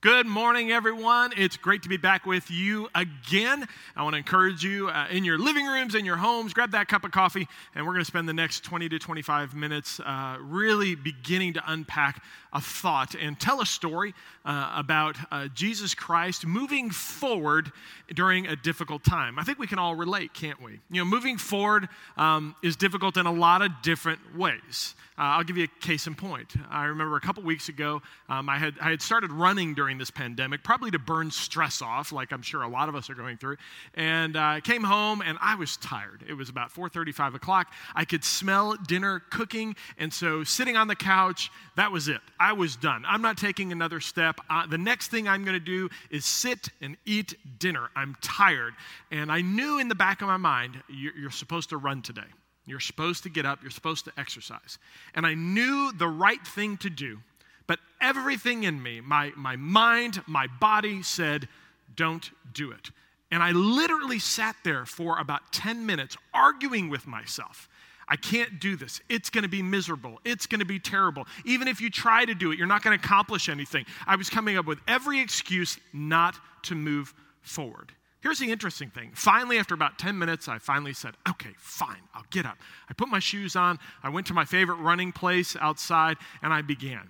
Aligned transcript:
Good 0.00 0.26
morning, 0.26 0.70
everyone. 0.70 1.32
It's 1.36 1.56
great 1.56 1.82
to 1.82 1.88
be 1.88 1.96
back 1.96 2.24
with 2.24 2.52
you 2.52 2.88
again. 2.94 3.66
I 3.96 4.04
want 4.04 4.14
to 4.14 4.18
encourage 4.18 4.62
you 4.62 4.88
uh, 4.88 5.08
in 5.10 5.24
your 5.24 5.40
living 5.40 5.66
rooms, 5.66 5.96
in 5.96 6.04
your 6.04 6.16
homes, 6.16 6.54
grab 6.54 6.70
that 6.70 6.86
cup 6.86 7.02
of 7.02 7.10
coffee, 7.10 7.48
and 7.74 7.84
we're 7.84 7.94
going 7.94 8.04
to 8.04 8.08
spend 8.08 8.28
the 8.28 8.32
next 8.32 8.62
20 8.62 8.88
to 8.90 8.98
25 9.00 9.56
minutes 9.56 9.98
uh, 9.98 10.36
really 10.40 10.94
beginning 10.94 11.54
to 11.54 11.62
unpack 11.66 12.22
a 12.52 12.60
thought 12.60 13.16
and 13.16 13.40
tell 13.40 13.60
a 13.60 13.66
story 13.66 14.14
uh, 14.44 14.72
about 14.76 15.16
uh, 15.32 15.48
Jesus 15.48 15.96
Christ 15.96 16.46
moving 16.46 16.90
forward 16.90 17.72
during 18.14 18.46
a 18.46 18.54
difficult 18.54 19.02
time. 19.02 19.36
I 19.36 19.42
think 19.42 19.58
we 19.58 19.66
can 19.66 19.80
all 19.80 19.96
relate, 19.96 20.32
can't 20.32 20.62
we? 20.62 20.78
You 20.92 21.00
know, 21.00 21.06
moving 21.06 21.38
forward 21.38 21.88
um, 22.16 22.54
is 22.62 22.76
difficult 22.76 23.16
in 23.16 23.26
a 23.26 23.32
lot 23.32 23.62
of 23.62 23.72
different 23.82 24.20
ways. 24.36 24.94
Uh, 25.18 25.22
I'll 25.22 25.42
give 25.42 25.56
you 25.56 25.64
a 25.64 25.84
case 25.84 26.06
in 26.06 26.14
point. 26.14 26.54
I 26.70 26.84
remember 26.84 27.16
a 27.16 27.20
couple 27.20 27.42
weeks 27.42 27.68
ago, 27.68 28.00
um, 28.28 28.48
I, 28.48 28.56
had, 28.56 28.74
I 28.80 28.90
had 28.90 29.02
started 29.02 29.32
running 29.32 29.74
during 29.74 29.98
this 29.98 30.12
pandemic, 30.12 30.62
probably 30.62 30.92
to 30.92 30.98
burn 31.00 31.32
stress 31.32 31.82
off, 31.82 32.12
like 32.12 32.32
I'm 32.32 32.42
sure 32.42 32.62
a 32.62 32.68
lot 32.68 32.88
of 32.88 32.94
us 32.94 33.10
are 33.10 33.16
going 33.16 33.36
through. 33.36 33.56
And 33.94 34.36
uh, 34.36 34.40
I 34.40 34.60
came 34.60 34.84
home 34.84 35.20
and 35.20 35.36
I 35.40 35.56
was 35.56 35.76
tired. 35.78 36.22
It 36.28 36.34
was 36.34 36.48
about 36.48 36.72
4:30, 36.72 37.12
5 37.12 37.34
o'clock. 37.34 37.72
I 37.96 38.04
could 38.04 38.22
smell 38.22 38.76
dinner 38.76 39.20
cooking, 39.30 39.74
and 39.98 40.12
so 40.12 40.44
sitting 40.44 40.76
on 40.76 40.86
the 40.86 40.96
couch, 40.96 41.50
that 41.74 41.90
was 41.90 42.06
it. 42.06 42.20
I 42.38 42.52
was 42.52 42.76
done. 42.76 43.04
I'm 43.04 43.22
not 43.22 43.36
taking 43.36 43.72
another 43.72 43.98
step. 43.98 44.38
Uh, 44.48 44.68
the 44.68 44.78
next 44.78 45.08
thing 45.08 45.26
I'm 45.26 45.42
going 45.42 45.58
to 45.58 45.60
do 45.60 45.88
is 46.10 46.24
sit 46.24 46.68
and 46.80 46.96
eat 47.04 47.34
dinner. 47.58 47.90
I'm 47.96 48.16
tired, 48.20 48.74
and 49.10 49.32
I 49.32 49.40
knew 49.40 49.80
in 49.80 49.88
the 49.88 49.96
back 49.96 50.22
of 50.22 50.28
my 50.28 50.36
mind, 50.36 50.80
you're, 50.88 51.16
you're 51.16 51.30
supposed 51.32 51.70
to 51.70 51.76
run 51.76 52.02
today. 52.02 52.22
You're 52.68 52.80
supposed 52.80 53.22
to 53.24 53.28
get 53.28 53.46
up, 53.46 53.62
you're 53.62 53.70
supposed 53.70 54.04
to 54.04 54.12
exercise. 54.16 54.78
And 55.14 55.26
I 55.26 55.34
knew 55.34 55.92
the 55.92 56.08
right 56.08 56.44
thing 56.46 56.76
to 56.78 56.90
do, 56.90 57.18
but 57.66 57.78
everything 58.00 58.64
in 58.64 58.82
me, 58.82 59.00
my, 59.00 59.32
my 59.36 59.56
mind, 59.56 60.22
my 60.26 60.46
body 60.60 61.02
said, 61.02 61.48
don't 61.96 62.30
do 62.52 62.70
it. 62.70 62.90
And 63.30 63.42
I 63.42 63.52
literally 63.52 64.18
sat 64.18 64.56
there 64.64 64.86
for 64.86 65.18
about 65.18 65.52
10 65.52 65.84
minutes 65.84 66.16
arguing 66.32 66.88
with 66.88 67.06
myself. 67.06 67.68
I 68.08 68.16
can't 68.16 68.58
do 68.58 68.74
this. 68.74 69.00
It's 69.10 69.28
going 69.28 69.42
to 69.42 69.48
be 69.48 69.62
miserable. 69.62 70.18
It's 70.24 70.46
going 70.46 70.60
to 70.60 70.64
be 70.64 70.78
terrible. 70.78 71.26
Even 71.44 71.68
if 71.68 71.80
you 71.80 71.90
try 71.90 72.24
to 72.24 72.34
do 72.34 72.50
it, 72.52 72.58
you're 72.58 72.66
not 72.66 72.82
going 72.82 72.98
to 72.98 73.04
accomplish 73.04 73.50
anything. 73.50 73.84
I 74.06 74.16
was 74.16 74.30
coming 74.30 74.56
up 74.56 74.64
with 74.64 74.78
every 74.88 75.20
excuse 75.20 75.78
not 75.92 76.36
to 76.64 76.74
move 76.74 77.12
forward. 77.42 77.92
Here's 78.20 78.40
the 78.40 78.50
interesting 78.50 78.90
thing. 78.90 79.12
Finally, 79.14 79.58
after 79.58 79.74
about 79.74 79.98
10 79.98 80.18
minutes, 80.18 80.48
I 80.48 80.58
finally 80.58 80.92
said, 80.92 81.14
okay, 81.28 81.50
fine, 81.56 82.02
I'll 82.14 82.26
get 82.30 82.46
up. 82.46 82.58
I 82.90 82.94
put 82.94 83.08
my 83.08 83.20
shoes 83.20 83.54
on, 83.54 83.78
I 84.02 84.08
went 84.08 84.26
to 84.28 84.34
my 84.34 84.44
favorite 84.44 84.76
running 84.76 85.12
place 85.12 85.56
outside, 85.60 86.16
and 86.42 86.52
I 86.52 86.62
began. 86.62 87.08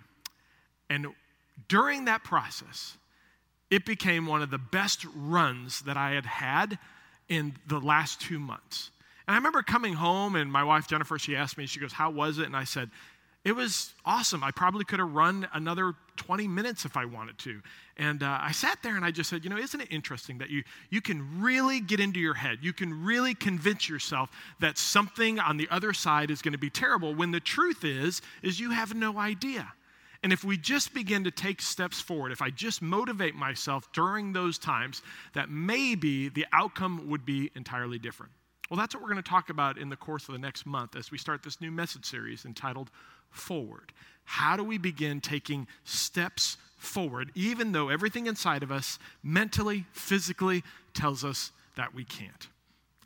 And 0.91 1.07
during 1.69 2.05
that 2.05 2.25
process, 2.25 2.99
it 3.71 3.87
became 3.87 4.27
one 4.27 4.43
of 4.43 4.51
the 4.51 4.59
best 4.59 5.07
runs 5.15 5.81
that 5.83 5.97
I 5.97 6.13
had 6.13 6.27
had 6.27 6.79
in 7.29 7.57
the 7.67 7.79
last 7.79 8.21
two 8.21 8.39
months. 8.39 8.91
And 9.27 9.35
I 9.35 9.39
remember 9.39 9.63
coming 9.63 9.95
home, 9.95 10.37
and 10.37 10.51
my 10.53 10.65
wife 10.65 10.89
Jennifer, 10.89 11.19
she 11.19 11.37
asked 11.37 11.59
me, 11.59 11.67
she 11.67 11.81
goes, 11.81 11.93
How 11.93 12.11
was 12.11 12.39
it? 12.39 12.47
And 12.47 12.57
I 12.57 12.65
said, 12.65 12.91
it 13.45 13.53
was 13.53 13.95
awesome. 14.05 14.43
I 14.43 14.51
probably 14.51 14.85
could 14.85 14.99
have 14.99 15.13
run 15.13 15.49
another 15.55 15.95
20 16.17 16.49
minutes 16.49 16.85
if 16.85 16.97
I 16.97 17.05
wanted 17.05 17.39
to. 17.39 17.63
And 17.97 18.23
uh, 18.23 18.39
I 18.41 18.53
sat 18.53 18.79
there 18.83 18.97
and 18.97 19.05
I 19.05 19.11
just 19.11 19.31
said, 19.31 19.45
you 19.45 19.51
know, 19.51 19.57
isn't 19.57 19.81
it 19.81 19.89
interesting 19.91 20.39
that 20.39 20.51
you, 20.51 20.65
you 20.91 21.01
can 21.01 21.41
really 21.41 21.81
get 21.81 22.01
into 22.01 22.21
your 22.21 22.35
head? 22.35 22.59
You 22.63 22.73
can 22.73 23.05
really 23.05 23.35
convince 23.35 23.89
yourself 23.89 24.31
that 24.61 24.77
something 24.77 25.39
on 25.39 25.57
the 25.57 25.69
other 25.71 25.93
side 25.93 26.31
is 26.31 26.43
going 26.43 26.53
to 26.53 26.59
be 26.59 26.71
terrible 26.71 27.15
when 27.15 27.31
the 27.31 27.41
truth 27.41 27.85
is, 27.85 28.21
is 28.43 28.61
you 28.61 28.73
have 28.73 28.95
no 28.95 29.19
idea. 29.19 29.73
And 30.23 30.33
if 30.33 30.43
we 30.43 30.57
just 30.57 30.93
begin 30.93 31.25
to 31.25 31.31
take 31.31 31.63
steps 31.63 32.01
forward, 32.01 32.33
if 32.33 32.43
I 32.43 32.51
just 32.51 32.83
motivate 32.83 33.37
myself 33.37 33.91
during 33.93 34.33
those 34.33 34.59
times, 34.59 35.01
that 35.35 35.49
maybe 35.49 36.29
the 36.29 36.45
outcome 36.53 37.09
would 37.09 37.25
be 37.25 37.51
entirely 37.55 38.01
different. 38.01 38.33
Well, 38.69 38.79
that's 38.79 38.95
what 38.95 39.03
we're 39.03 39.11
going 39.11 39.23
to 39.23 39.29
talk 39.29 39.49
about 39.49 39.79
in 39.79 39.89
the 39.89 39.97
course 39.97 40.29
of 40.29 40.33
the 40.33 40.39
next 40.39 40.67
month 40.67 40.95
as 40.95 41.11
we 41.11 41.17
start 41.17 41.43
this 41.43 41.61
new 41.61 41.71
message 41.71 42.05
series 42.05 42.45
entitled 42.45 42.91
Forward. 43.31 43.93
How 44.25 44.57
do 44.57 44.65
we 44.65 44.77
begin 44.77 45.21
taking 45.21 45.67
steps 45.85 46.59
forward, 46.77 47.31
even 47.35 47.73
though 47.73 47.89
everything 47.89 48.27
inside 48.27 48.63
of 48.63 48.71
us, 48.71 48.99
mentally, 49.23 49.87
physically, 49.93 50.65
tells 50.93 51.25
us 51.25 51.51
that 51.77 51.95
we 51.95 52.05
can't? 52.05 52.49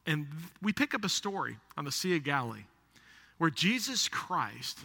And 0.04 0.26
we 0.60 0.72
pick 0.72 0.94
up 0.94 1.04
a 1.04 1.08
story 1.08 1.56
on 1.76 1.84
the 1.84 1.92
Sea 1.92 2.16
of 2.16 2.24
Galilee 2.24 2.64
where 3.38 3.50
Jesus 3.50 4.08
Christ 4.08 4.78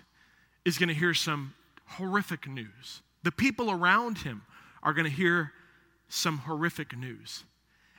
is 0.65 0.77
going 0.77 0.89
to 0.89 0.95
hear 0.95 1.13
some 1.13 1.53
horrific 1.85 2.47
news. 2.47 3.01
The 3.23 3.31
people 3.31 3.71
around 3.71 4.19
him 4.19 4.43
are 4.83 4.93
going 4.93 5.05
to 5.05 5.11
hear 5.11 5.53
some 6.09 6.39
horrific 6.39 6.97
news. 6.97 7.43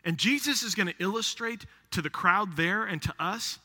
And 0.05 0.17
Jesus 0.19 0.63
is 0.63 0.75
going 0.75 0.89
to 0.89 0.95
illustrate 0.99 1.67
to 1.93 2.03
the 2.03 2.11
crowd 2.11 2.57
there 2.57 2.85
and 2.85 3.03
to 3.03 3.15
us 3.19 3.59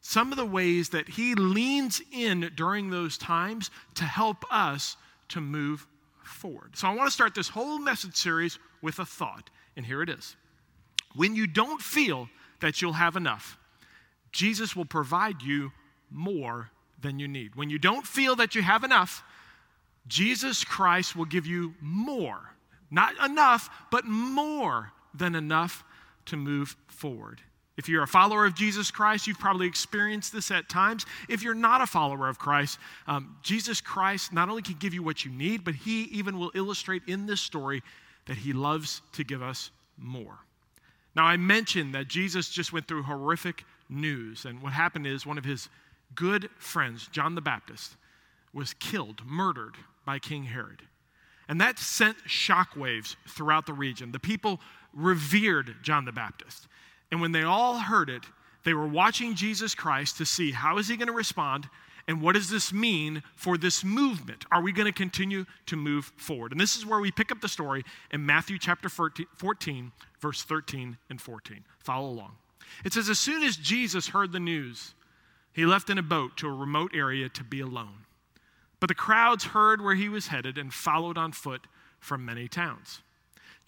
some 0.00 0.30
of 0.30 0.38
the 0.38 0.46
ways 0.46 0.90
that 0.90 1.08
he 1.08 1.34
leans 1.34 2.00
in 2.12 2.50
during 2.56 2.90
those 2.90 3.18
times 3.18 3.70
to 3.94 4.04
help 4.04 4.44
us 4.52 4.96
to 5.28 5.40
move 5.40 5.86
forward. 6.22 6.76
So 6.76 6.86
I 6.86 6.94
want 6.94 7.08
to 7.08 7.12
start 7.12 7.34
this 7.34 7.48
whole 7.48 7.78
message 7.78 8.16
series 8.16 8.58
with 8.80 8.98
a 8.98 9.04
thought, 9.04 9.50
and 9.76 9.84
here 9.84 10.02
it 10.02 10.08
is. 10.08 10.36
When 11.14 11.34
you 11.34 11.46
don't 11.46 11.82
feel 11.82 12.28
that 12.60 12.80
you'll 12.80 12.92
have 12.92 13.16
enough, 13.16 13.58
Jesus 14.30 14.76
will 14.76 14.84
provide 14.84 15.42
you 15.42 15.72
more 16.10 16.70
than 17.00 17.18
you 17.18 17.28
need. 17.28 17.54
When 17.54 17.70
you 17.70 17.78
don't 17.78 18.06
feel 18.06 18.36
that 18.36 18.54
you 18.54 18.62
have 18.62 18.84
enough, 18.84 19.22
Jesus 20.06 20.64
Christ 20.64 21.16
will 21.16 21.24
give 21.24 21.46
you 21.46 21.74
more. 21.80 22.54
Not 22.90 23.12
enough, 23.22 23.68
but 23.90 24.04
more 24.04 24.92
than 25.18 25.34
enough 25.34 25.84
to 26.26 26.36
move 26.36 26.76
forward. 26.86 27.40
If 27.76 27.88
you're 27.88 28.02
a 28.02 28.08
follower 28.08 28.44
of 28.44 28.56
Jesus 28.56 28.90
Christ, 28.90 29.28
you've 29.28 29.38
probably 29.38 29.68
experienced 29.68 30.32
this 30.32 30.50
at 30.50 30.68
times. 30.68 31.06
If 31.28 31.44
you're 31.44 31.54
not 31.54 31.80
a 31.80 31.86
follower 31.86 32.28
of 32.28 32.38
Christ, 32.38 32.78
um, 33.06 33.36
Jesus 33.42 33.80
Christ 33.80 34.32
not 34.32 34.48
only 34.48 34.62
can 34.62 34.74
give 34.80 34.92
you 34.92 35.02
what 35.02 35.24
you 35.24 35.30
need, 35.30 35.64
but 35.64 35.76
he 35.76 36.02
even 36.04 36.38
will 36.38 36.50
illustrate 36.54 37.02
in 37.06 37.26
this 37.26 37.40
story 37.40 37.82
that 38.26 38.36
he 38.36 38.52
loves 38.52 39.00
to 39.12 39.22
give 39.22 39.42
us 39.42 39.70
more. 39.96 40.38
Now, 41.14 41.24
I 41.24 41.36
mentioned 41.36 41.94
that 41.94 42.08
Jesus 42.08 42.48
just 42.48 42.72
went 42.72 42.88
through 42.88 43.04
horrific 43.04 43.64
news, 43.88 44.44
and 44.44 44.60
what 44.60 44.72
happened 44.72 45.06
is 45.06 45.24
one 45.24 45.38
of 45.38 45.44
his 45.44 45.68
good 46.16 46.50
friends, 46.58 47.08
John 47.12 47.36
the 47.36 47.40
Baptist, 47.40 47.96
was 48.52 48.74
killed, 48.74 49.22
murdered 49.24 49.76
by 50.04 50.18
King 50.18 50.44
Herod. 50.44 50.82
And 51.48 51.60
that 51.60 51.78
sent 51.78 52.18
shockwaves 52.26 53.16
throughout 53.28 53.66
the 53.66 53.72
region. 53.72 54.12
The 54.12 54.18
people 54.18 54.60
revered 54.92 55.76
John 55.82 56.04
the 56.04 56.12
Baptist. 56.12 56.66
And 57.10 57.20
when 57.20 57.32
they 57.32 57.42
all 57.42 57.78
heard 57.78 58.10
it, 58.10 58.22
they 58.64 58.74
were 58.74 58.86
watching 58.86 59.34
Jesus 59.34 59.74
Christ 59.74 60.18
to 60.18 60.26
see 60.26 60.52
how 60.52 60.78
is 60.78 60.88
he 60.88 60.96
going 60.96 61.08
to 61.08 61.12
respond 61.12 61.68
and 62.08 62.22
what 62.22 62.34
does 62.34 62.48
this 62.48 62.72
mean 62.72 63.22
for 63.36 63.58
this 63.58 63.84
movement? 63.84 64.46
Are 64.50 64.62
we 64.62 64.72
going 64.72 64.86
to 64.86 64.92
continue 64.92 65.44
to 65.66 65.76
move 65.76 66.10
forward? 66.16 66.52
And 66.52 66.60
this 66.60 66.74
is 66.74 66.86
where 66.86 67.00
we 67.00 67.10
pick 67.10 67.30
up 67.30 67.42
the 67.42 67.48
story 67.48 67.84
in 68.10 68.24
Matthew 68.24 68.58
chapter 68.58 68.88
14, 68.88 69.92
verse 70.18 70.42
13 70.42 70.96
and 71.10 71.20
14. 71.20 71.64
Follow 71.80 72.08
along. 72.08 72.36
It 72.82 72.94
says, 72.94 73.10
As 73.10 73.18
soon 73.18 73.42
as 73.42 73.56
Jesus 73.56 74.08
heard 74.08 74.32
the 74.32 74.40
news, 74.40 74.94
he 75.52 75.66
left 75.66 75.90
in 75.90 75.98
a 75.98 76.02
boat 76.02 76.38
to 76.38 76.48
a 76.48 76.52
remote 76.52 76.92
area 76.94 77.28
to 77.28 77.44
be 77.44 77.60
alone. 77.60 78.06
But 78.80 78.88
the 78.88 78.94
crowds 78.94 79.44
heard 79.44 79.82
where 79.82 79.94
he 79.94 80.08
was 80.08 80.28
headed 80.28 80.56
and 80.56 80.72
followed 80.72 81.18
on 81.18 81.32
foot 81.32 81.66
from 82.00 82.24
many 82.24 82.48
towns. 82.48 83.02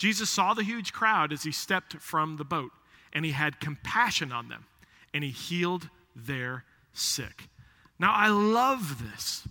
Jesus 0.01 0.31
saw 0.31 0.55
the 0.55 0.63
huge 0.63 0.95
crowd 0.95 1.31
as 1.31 1.43
he 1.43 1.53
stepped 1.53 1.93
from 1.99 2.39
the 2.39 2.45
boat, 2.45 2.71
and 3.13 3.23
he 3.23 3.33
had 3.33 3.61
compassion 3.61 4.33
on 4.33 4.49
them, 4.49 4.65
and 5.13 5.23
he 5.23 5.29
healed 5.29 5.91
their 6.17 6.65
sick. 6.95 7.51
Now, 7.99 8.15
I 8.15 8.29
love 8.29 8.97
this 9.13 9.47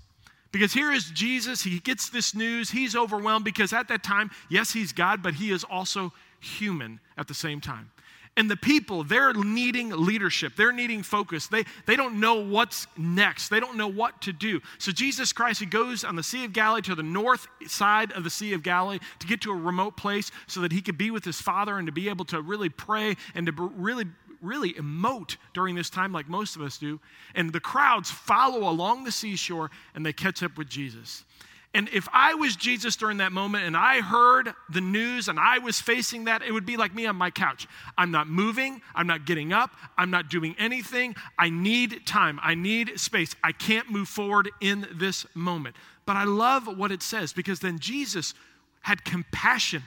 because 0.52 0.74
here 0.74 0.92
is 0.92 1.12
Jesus. 1.12 1.62
He 1.62 1.78
gets 1.80 2.10
this 2.10 2.34
news. 2.34 2.72
He's 2.72 2.96
overwhelmed 2.96 3.46
because 3.46 3.74
at 3.74 3.90
that 3.90 4.02
time, 4.02 4.32
yes, 4.50 4.74
he's 4.74 4.92
God, 4.92 5.22
but 5.22 5.36
he 5.36 5.52
is 5.52 5.64
also 5.64 6.14
human 6.40 7.00
at 7.16 7.28
the 7.28 7.36
same 7.36 7.62
time. 7.62 7.92
And 8.38 8.50
the 8.50 8.56
people, 8.56 9.04
they're 9.04 9.34
needing 9.34 9.90
leadership. 9.90 10.54
They're 10.56 10.72
needing 10.72 11.04
focus. 11.04 11.48
They, 11.48 11.66
they 11.86 11.98
don't 11.98 12.20
know 12.20 12.36
what's 12.36 12.88
next. 12.98 13.50
They 13.50 13.60
don't 13.60 13.76
know 13.76 13.88
what 13.88 14.22
to 14.22 14.32
do. 14.32 14.62
So 14.78 14.92
Jesus 14.92 15.34
Christ, 15.34 15.60
he 15.60 15.66
goes 15.66 16.06
on 16.06 16.16
the 16.16 16.24
Sea 16.24 16.46
of 16.46 16.54
Galilee 16.54 16.82
to 16.84 16.96
the 16.96 17.04
north 17.04 17.48
side 17.68 18.14
of 18.14 18.24
the 18.24 18.30
Sea 18.30 18.54
of 18.54 18.64
Galilee 18.64 19.00
to 19.20 19.28
get 19.28 19.42
to 19.42 19.52
a 19.52 19.56
remote 19.56 19.98
place 19.98 20.32
so 20.48 20.62
that 20.62 20.72
he 20.72 20.82
could 20.82 20.98
be 20.98 21.12
with 21.12 21.26
his 21.26 21.42
Father 21.42 21.78
and 21.78 21.88
to 21.88 21.92
be 21.92 22.08
able 22.08 22.26
to 22.26 22.42
really 22.42 22.70
pray 22.70 23.18
and 23.36 23.46
to 23.48 23.52
really 23.52 24.06
really 24.42 24.74
emote 24.74 25.36
during 25.54 25.76
this 25.76 25.90
time 25.90 26.14
like 26.14 26.30
most 26.30 26.56
of 26.56 26.62
us 26.62 26.78
do. 26.78 27.00
And 27.36 27.52
the 27.52 27.60
crowds 27.60 28.10
follow 28.10 28.70
along 28.70 29.04
the 29.04 29.12
seashore 29.12 29.70
and 29.94 30.06
they 30.06 30.14
catch 30.14 30.44
up 30.44 30.58
with 30.58 30.70
Jesus. 30.70 31.26
And 31.74 31.88
if 31.94 32.08
I 32.12 32.34
was 32.34 32.56
Jesus 32.56 32.96
during 32.96 33.18
that 33.18 33.32
moment 33.32 33.66
and 33.66 33.78
I 33.78 34.02
heard 34.02 34.54
the 34.70 34.82
news 34.82 35.28
and 35.28 35.40
I 35.40 35.60
was 35.60 35.80
facing 35.80 36.26
that, 36.26 36.42
it 36.42 36.52
would 36.52 36.66
be 36.66 36.78
like 36.78 36.96
me 36.96 37.06
on 37.06 37.16
my 37.16 37.30
couch. 37.30 37.68
I'm 37.96 38.10
not 38.10 38.28
moving. 38.28 38.82
I'm 38.96 39.06
not 39.06 39.26
getting 39.26 39.54
up. 39.54 39.72
I'm 39.96 40.10
not 40.10 40.30
doing 40.30 40.56
anything. 40.58 41.16
I 41.38 41.52
need 41.52 42.08
time. 42.08 42.40
I 42.42 42.56
need 42.56 43.00
space. 43.00 43.36
I 43.44 43.52
can't 43.52 43.92
move 43.92 44.08
forward 44.08 44.50
in 44.62 44.88
this 44.96 45.28
moment. 45.36 45.76
But 46.08 46.18
I 46.18 46.24
love 46.24 46.66
what 46.76 46.92
it 46.92 47.04
says 47.04 47.34
because 47.34 47.60
then 47.60 47.78
Jesus 47.78 48.34
had 48.82 49.06
compassion 49.06 49.84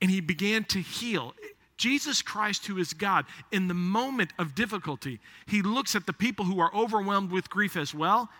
and 0.00 0.10
he 0.10 0.22
began 0.22 0.64
to 0.64 0.80
heal. 0.80 1.34
Jesus 1.76 2.22
Christ, 2.22 2.66
who 2.66 2.78
is 2.78 2.94
God, 2.94 3.26
in 3.52 3.68
the 3.68 3.74
moment 3.74 4.32
of 4.38 4.54
difficulty, 4.54 5.20
he 5.46 5.60
looks 5.60 5.94
at 5.94 6.06
the 6.06 6.14
people 6.14 6.46
who 6.46 6.58
are 6.58 6.74
overwhelmed 6.74 7.30
with 7.30 7.50
grief 7.50 7.76
as 7.76 7.94
well 7.94 8.30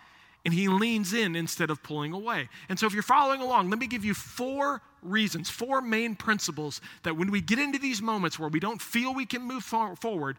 and 0.47 0.53
he 0.53 0.69
leans 0.69 1.11
in 1.11 1.35
instead 1.35 1.69
of 1.69 1.83
pulling 1.83 2.13
away. 2.13 2.47
And 2.69 2.79
so, 2.79 2.87
if 2.87 2.93
you're 2.93 3.03
following 3.03 3.41
along, 3.41 3.69
let 3.69 3.79
me 3.79 3.85
give 3.85 4.05
you 4.05 4.13
four 4.13 4.81
reasons, 5.01 5.49
four 5.49 5.81
main 5.81 6.15
principles 6.15 6.79
that 7.03 7.17
when 7.17 7.31
we 7.31 7.41
get 7.41 7.59
into 7.59 7.77
these 7.77 8.01
moments 8.01 8.39
where 8.39 8.47
we 8.47 8.61
don't 8.61 8.81
feel 8.81 9.13
we 9.13 9.25
can 9.25 9.41
move 9.41 9.65
forward, 9.65 10.37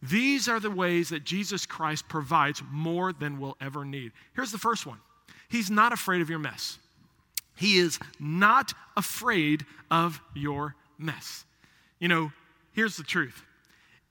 these 0.00 0.46
are 0.46 0.60
the 0.60 0.70
ways 0.70 1.08
that 1.08 1.24
Jesus 1.24 1.66
Christ 1.66 2.06
provides 2.08 2.62
more 2.70 3.12
than 3.12 3.40
we'll 3.40 3.56
ever 3.60 3.84
need. 3.84 4.12
Here's 4.32 4.52
the 4.52 4.58
first 4.58 4.86
one 4.86 5.00
He's 5.48 5.72
not 5.72 5.92
afraid 5.92 6.20
of 6.20 6.30
your 6.30 6.38
mess. 6.38 6.78
He 7.56 7.78
is 7.78 7.98
not 8.20 8.74
afraid 8.96 9.66
of 9.90 10.20
your 10.36 10.76
mess. 10.98 11.44
You 11.98 12.06
know, 12.06 12.30
here's 12.74 12.96
the 12.96 13.02
truth. 13.02 13.42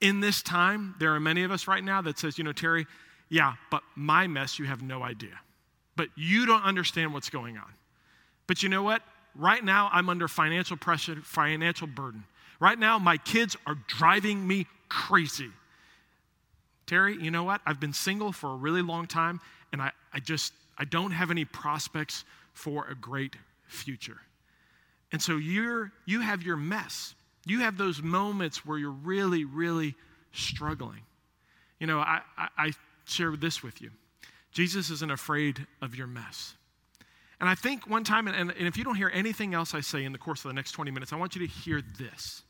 In 0.02 0.20
this 0.20 0.42
time, 0.42 0.96
there 1.00 1.16
are 1.16 1.22
many 1.22 1.44
of 1.44 1.52
us 1.52 1.70
right 1.70 1.86
now 1.86 2.02
that 2.02 2.20
says, 2.20 2.38
you 2.38 2.44
know, 2.44 2.52
Terry, 2.52 2.86
yeah, 3.29 3.53
but 3.69 3.83
my 3.95 4.27
mess, 4.27 4.57
you 4.59 4.65
have 4.65 4.81
no 4.81 5.03
idea. 5.03 5.39
But 5.95 6.09
you 6.15 6.45
don't 6.45 6.63
understand 6.63 7.13
what's 7.13 7.29
going 7.29 7.57
on. 7.57 7.74
But 8.45 8.63
you 8.63 8.69
know 8.69 8.83
what? 8.83 9.01
Right 9.35 9.63
now, 9.63 9.89
I'm 9.91 10.09
under 10.09 10.27
financial 10.27 10.77
pressure, 10.77 11.18
financial 11.24 11.88
burden. 11.88 12.24
Right 12.59 12.77
now, 12.79 12.97
my 12.97 13.18
kids 13.18 13.56
are 13.65 13.77
driving 13.88 14.47
me 14.47 14.68
crazy. 14.89 15.50
Terry, 16.85 17.18
you 17.21 17.29
know 17.31 17.44
what? 17.44 17.62
I've 17.65 17.79
been 17.79 17.94
single 17.94 18.31
for 18.31 18.51
a 18.51 18.56
really 18.56 18.81
long 18.81 19.07
time, 19.07 19.41
and 19.71 19.81
I, 19.81 19.91
I 20.13 20.19
just 20.19 20.53
I 20.77 20.85
don't 20.85 21.12
have 21.12 21.31
any 21.31 21.45
prospects 21.45 22.24
for 22.53 22.88
a 22.88 22.95
great 22.95 23.35
future. 23.68 24.18
And 25.12 25.21
so 25.21 25.38
you're 25.38 25.91
you 26.06 26.21
have 26.21 26.44
your 26.44 26.57
mess. 26.57 27.13
You 27.45 27.59
have 27.59 27.77
those 27.77 28.01
moments 28.01 28.65
where 28.65 28.77
you're 28.77 28.89
really, 28.91 29.45
really 29.45 29.95
struggling. 30.33 31.01
You 31.79 31.88
know, 31.88 32.00
I, 32.00 32.21
I, 32.38 32.47
I 32.57 32.71
share 33.09 33.36
this 33.36 33.63
with 33.63 33.81
you. 33.81 33.92
Jesus 34.51 34.89
isn't 34.89 35.12
afraid 35.12 35.65
of 35.81 35.95
your 35.95 36.07
mess. 36.07 36.56
And 37.39 37.48
I 37.48 37.56
think 37.56 37.88
one 37.88 38.04
time, 38.04 38.27
and, 38.27 38.50
and, 38.50 38.68
if 38.68 38.77
you 38.77 38.83
don't 38.83 38.95
hear 38.95 39.12
anything 39.13 39.54
else 39.54 39.75
I 39.75 39.81
say 39.81 40.04
in 40.04 40.12
the 40.12 40.18
course 40.18 40.44
of 40.44 40.50
the 40.50 40.56
next 40.56 40.71
20 40.71 40.89
minutes, 40.89 41.13
I 41.13 41.18
want 41.18 41.36
you 41.36 41.45
to 41.45 41.54
hear 41.54 41.81
this. 42.00 42.42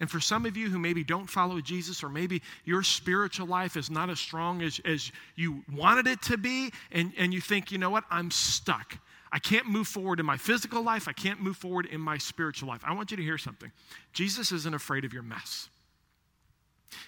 And 0.00 0.10
for 0.10 0.18
some 0.18 0.46
of 0.46 0.56
you 0.56 0.68
who 0.68 0.78
maybe 0.78 1.04
don't 1.04 1.28
follow 1.28 1.60
Jesus, 1.60 2.02
or 2.02 2.08
maybe 2.08 2.42
your 2.64 2.82
spiritual 2.82 3.46
life 3.46 3.76
is 3.76 3.90
not 3.90 4.08
as 4.10 4.18
strong 4.18 4.62
as, 4.62 4.80
as 4.84 5.12
you 5.36 5.62
wanted 5.72 6.06
it 6.06 6.22
to 6.22 6.38
be, 6.38 6.72
and, 6.90 7.12
and 7.18 7.32
you 7.32 7.40
think, 7.40 7.70
you 7.70 7.78
know 7.78 7.90
what, 7.90 8.04
I'm 8.10 8.30
stuck. 8.30 8.98
I 9.30 9.38
can't 9.38 9.66
move 9.66 9.86
forward 9.86 10.18
in 10.18 10.26
my 10.26 10.38
physical 10.38 10.82
life, 10.82 11.06
I 11.06 11.12
can't 11.12 11.40
move 11.40 11.56
forward 11.56 11.86
in 11.86 12.00
my 12.00 12.18
spiritual 12.18 12.68
life. 12.68 12.80
I 12.84 12.94
want 12.94 13.10
you 13.10 13.16
to 13.18 13.22
hear 13.22 13.38
something. 13.38 13.70
Jesus 14.12 14.50
isn't 14.50 14.74
afraid 14.74 15.04
of 15.04 15.12
your 15.12 15.22
mess. 15.22 15.68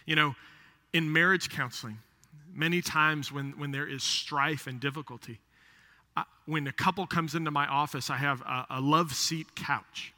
You 0.07 0.15
know, 0.15 0.37
in 0.93 1.13
marriage 1.13 1.49
counseling, 1.51 1.99
many 2.55 2.83
times 2.83 3.33
when, 3.33 3.53
when 3.59 3.71
there 3.71 3.89
is 3.89 4.03
strife 4.03 4.67
and 4.67 4.81
difficulty, 4.81 5.41
I, 6.17 6.25
when 6.47 6.67
a 6.67 6.73
couple 6.73 7.07
comes 7.07 7.35
into 7.35 7.51
my 7.51 7.67
office, 7.67 8.11
I 8.11 8.17
have 8.17 8.41
a, 8.43 8.67
a 8.71 8.81
love 8.81 9.15
seat 9.15 9.55
couch. 9.55 10.13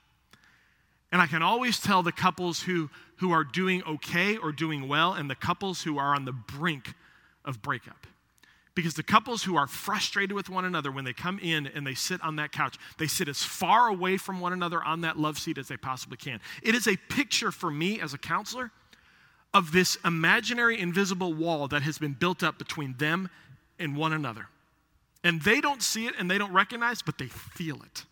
And 1.13 1.23
I 1.23 1.27
can 1.27 1.43
always 1.43 1.79
tell 1.79 2.03
the 2.03 2.13
couples 2.13 2.63
who, 2.63 2.91
who 3.19 3.31
are 3.31 3.45
doing 3.45 3.83
okay 3.85 4.37
or 4.37 4.51
doing 4.51 4.89
well 4.89 5.13
and 5.13 5.31
the 5.31 5.37
couples 5.37 5.83
who 5.83 5.97
are 5.97 6.15
on 6.15 6.25
the 6.25 6.33
brink 6.33 6.95
of 7.45 7.63
breakup. 7.63 8.07
Because 8.75 8.95
the 8.95 9.05
couples 9.05 9.45
who 9.45 9.55
are 9.55 9.69
frustrated 9.69 10.33
with 10.33 10.51
one 10.51 10.65
another, 10.65 10.91
when 10.91 11.05
they 11.05 11.13
come 11.13 11.39
in 11.39 11.69
and 11.69 11.87
they 11.87 11.95
sit 11.95 12.21
on 12.23 12.35
that 12.37 12.51
couch, 12.51 12.77
they 12.99 13.07
sit 13.07 13.29
as 13.29 13.45
far 13.45 13.87
away 13.87 14.17
from 14.17 14.41
one 14.41 14.53
another 14.53 14.83
on 14.83 15.03
that 15.03 15.17
love 15.17 15.39
seat 15.39 15.59
as 15.59 15.69
they 15.69 15.77
possibly 15.77 16.17
can. 16.17 16.41
It 16.65 16.75
is 16.75 16.89
a 16.89 16.97
picture 16.97 17.53
for 17.53 17.71
me 17.71 18.01
as 18.01 18.13
a 18.15 18.19
counselor 18.19 18.73
of 19.55 19.71
this 19.71 19.97
imaginary 20.05 20.79
invisible 20.79 21.33
wall 21.33 21.69
that 21.69 21.83
has 21.83 21.97
been 21.97 22.13
built 22.13 22.43
up 22.43 22.59
between 22.59 22.97
them 22.99 23.31
and 23.79 23.97
one 23.97 24.13
another. 24.13 24.49
And 25.23 25.41
they 25.41 25.61
don't 25.61 25.83
see 25.83 26.07
it 26.07 26.15
and 26.19 26.31
they 26.31 26.37
don't 26.37 26.53
recognize, 26.53 27.01
but 27.01 27.17
they 27.17 27.29
feel 27.29 27.81
it. 27.83 28.05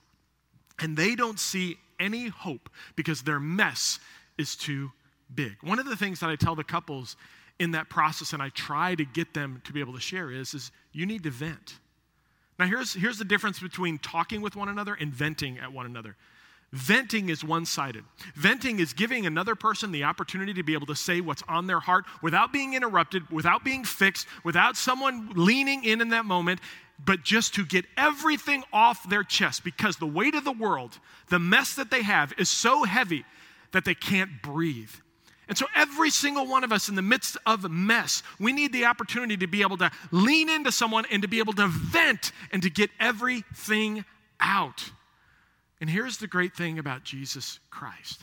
And 0.78 0.96
they 0.96 1.14
don't 1.14 1.38
see 1.38 1.76
any 2.00 2.28
hope 2.28 2.70
because 2.96 3.22
their 3.22 3.40
mess 3.40 3.98
is 4.38 4.56
too 4.56 4.92
big. 5.34 5.56
One 5.62 5.78
of 5.78 5.86
the 5.86 5.96
things 5.96 6.20
that 6.20 6.30
I 6.30 6.36
tell 6.36 6.54
the 6.54 6.64
couples 6.64 7.16
in 7.58 7.72
that 7.72 7.90
process 7.90 8.32
and 8.32 8.42
I 8.42 8.48
try 8.50 8.94
to 8.94 9.04
get 9.04 9.34
them 9.34 9.60
to 9.64 9.72
be 9.72 9.80
able 9.80 9.94
to 9.94 10.00
share 10.00 10.30
is, 10.30 10.54
is 10.54 10.70
you 10.92 11.06
need 11.06 11.22
to 11.24 11.30
vent. 11.30 11.74
Now 12.58 12.66
here's, 12.66 12.94
here's 12.94 13.18
the 13.18 13.24
difference 13.24 13.58
between 13.58 13.98
talking 13.98 14.40
with 14.40 14.56
one 14.56 14.68
another 14.68 14.94
and 14.94 15.12
venting 15.12 15.58
at 15.58 15.72
one 15.72 15.86
another. 15.86 16.16
Venting 16.72 17.28
is 17.28 17.44
one 17.44 17.66
sided. 17.66 18.02
Venting 18.34 18.80
is 18.80 18.94
giving 18.94 19.26
another 19.26 19.54
person 19.54 19.92
the 19.92 20.04
opportunity 20.04 20.54
to 20.54 20.62
be 20.62 20.72
able 20.72 20.86
to 20.86 20.96
say 20.96 21.20
what's 21.20 21.42
on 21.46 21.66
their 21.66 21.80
heart 21.80 22.06
without 22.22 22.50
being 22.50 22.72
interrupted, 22.72 23.28
without 23.30 23.62
being 23.62 23.84
fixed, 23.84 24.26
without 24.42 24.76
someone 24.76 25.30
leaning 25.34 25.84
in 25.84 26.00
in 26.00 26.08
that 26.08 26.24
moment, 26.24 26.60
but 27.04 27.22
just 27.22 27.54
to 27.54 27.66
get 27.66 27.84
everything 27.98 28.64
off 28.72 29.06
their 29.08 29.22
chest 29.22 29.64
because 29.64 29.96
the 29.96 30.06
weight 30.06 30.34
of 30.34 30.44
the 30.44 30.52
world, 30.52 30.98
the 31.28 31.38
mess 31.38 31.74
that 31.74 31.90
they 31.90 32.02
have, 32.02 32.32
is 32.38 32.48
so 32.48 32.84
heavy 32.84 33.24
that 33.72 33.84
they 33.84 33.94
can't 33.94 34.40
breathe. 34.42 34.90
And 35.48 35.58
so, 35.58 35.66
every 35.74 36.08
single 36.08 36.46
one 36.46 36.64
of 36.64 36.72
us 36.72 36.88
in 36.88 36.94
the 36.94 37.02
midst 37.02 37.36
of 37.44 37.69
mess, 37.70 38.22
we 38.38 38.52
need 38.52 38.72
the 38.72 38.86
opportunity 38.86 39.36
to 39.38 39.46
be 39.46 39.60
able 39.60 39.76
to 39.78 39.90
lean 40.10 40.48
into 40.48 40.72
someone 40.72 41.04
and 41.10 41.20
to 41.20 41.28
be 41.28 41.40
able 41.40 41.52
to 41.54 41.66
vent 41.66 42.32
and 42.52 42.62
to 42.62 42.70
get 42.70 42.90
everything 42.98 44.06
out. 44.40 44.90
And 45.82 45.90
here's 45.90 46.19
the 46.19 46.29
great 46.29 46.55
thing 46.55 46.79
about 46.79 47.02
Jesus 47.02 47.58
Christ. 47.69 48.20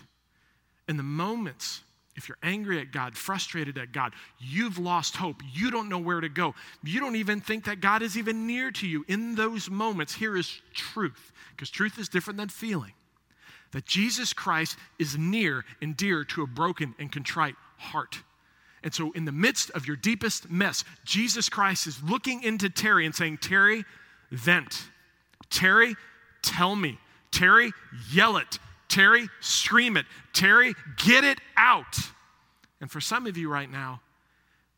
In 0.87 0.95
the 0.95 1.03
moments, 1.03 1.81
if 2.15 2.29
you're 2.29 2.37
angry 2.41 2.79
at 2.79 2.93
God, 2.93 3.17
frustrated 3.17 3.77
at 3.77 3.91
God, 3.91 4.13
you've 4.39 4.79
lost 4.79 5.17
hope, 5.17 5.41
you 5.53 5.69
don't 5.69 5.89
know 5.89 5.99
where 5.99 6.21
to 6.21 6.29
go, 6.29 6.55
you 6.85 7.01
don't 7.01 7.17
even 7.17 7.41
think 7.41 7.65
that 7.65 7.81
God 7.81 8.01
is 8.01 8.17
even 8.17 8.47
near 8.47 8.71
to 8.71 8.87
you, 8.87 9.03
in 9.09 9.35
those 9.35 9.69
moments, 9.69 10.15
here 10.15 10.37
is 10.37 10.61
truth, 10.73 11.33
because 11.51 11.69
truth 11.69 11.99
is 11.99 12.07
different 12.07 12.37
than 12.37 12.47
feeling. 12.47 12.93
That 13.73 13.85
Jesus 13.85 14.31
Christ 14.31 14.77
is 14.97 15.17
near 15.17 15.65
and 15.81 15.97
dear 15.97 16.23
to 16.23 16.43
a 16.43 16.47
broken 16.47 16.95
and 16.97 17.11
contrite 17.11 17.55
heart. 17.75 18.19
And 18.83 18.93
so, 18.93 19.11
in 19.11 19.25
the 19.25 19.33
midst 19.33 19.69
of 19.71 19.85
your 19.85 19.97
deepest 19.97 20.49
mess, 20.49 20.85
Jesus 21.03 21.49
Christ 21.49 21.87
is 21.87 22.01
looking 22.01 22.41
into 22.41 22.69
Terry 22.69 23.05
and 23.05 23.13
saying, 23.13 23.39
Terry, 23.39 23.83
vent. 24.31 24.85
Terry, 25.49 25.97
tell 26.41 26.77
me. 26.77 26.97
Terry, 27.31 27.71
yell 28.11 28.37
it. 28.37 28.59
Terry, 28.87 29.29
scream 29.39 29.97
it. 29.97 30.05
Terry, 30.33 30.73
get 30.97 31.23
it 31.23 31.39
out. 31.55 31.97
And 32.81 32.89
for 32.89 32.99
some 32.99 33.27
of 33.27 33.37
you 33.37 33.49
right 33.49 33.69
now, 33.69 34.01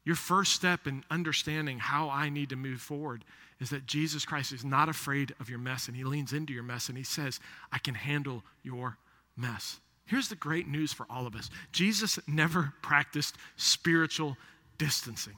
your 0.04 0.16
first 0.16 0.54
step 0.54 0.88
in 0.88 1.04
understanding 1.12 1.80
how 1.80 2.10
I 2.10 2.30
need 2.30 2.50
to 2.50 2.56
move 2.56 2.82
forward 2.82 3.24
is 3.60 3.70
that 3.70 3.86
Jesus 3.86 4.26
Christ 4.26 4.52
is 4.52 4.66
not 4.66 4.90
afraid 4.90 5.34
of 5.40 5.50
your 5.50 5.60
mess 5.60 5.88
and 5.88 5.96
he 5.96 6.04
leans 6.04 6.34
into 6.34 6.52
your 6.52 6.64
mess 6.64 6.90
and 6.90 6.98
he 6.98 7.04
says, 7.04 7.40
I 7.72 7.78
can 7.78 7.94
handle 7.94 8.44
your 8.64 8.98
mess. 9.38 9.80
Here's 10.06 10.28
the 10.28 10.36
great 10.36 10.68
news 10.68 10.92
for 10.92 11.06
all 11.10 11.28
of 11.28 11.36
us 11.36 11.50
Jesus 11.72 12.20
never 12.28 12.74
practiced 12.82 13.36
spiritual 13.56 14.36
distancing. 14.78 15.38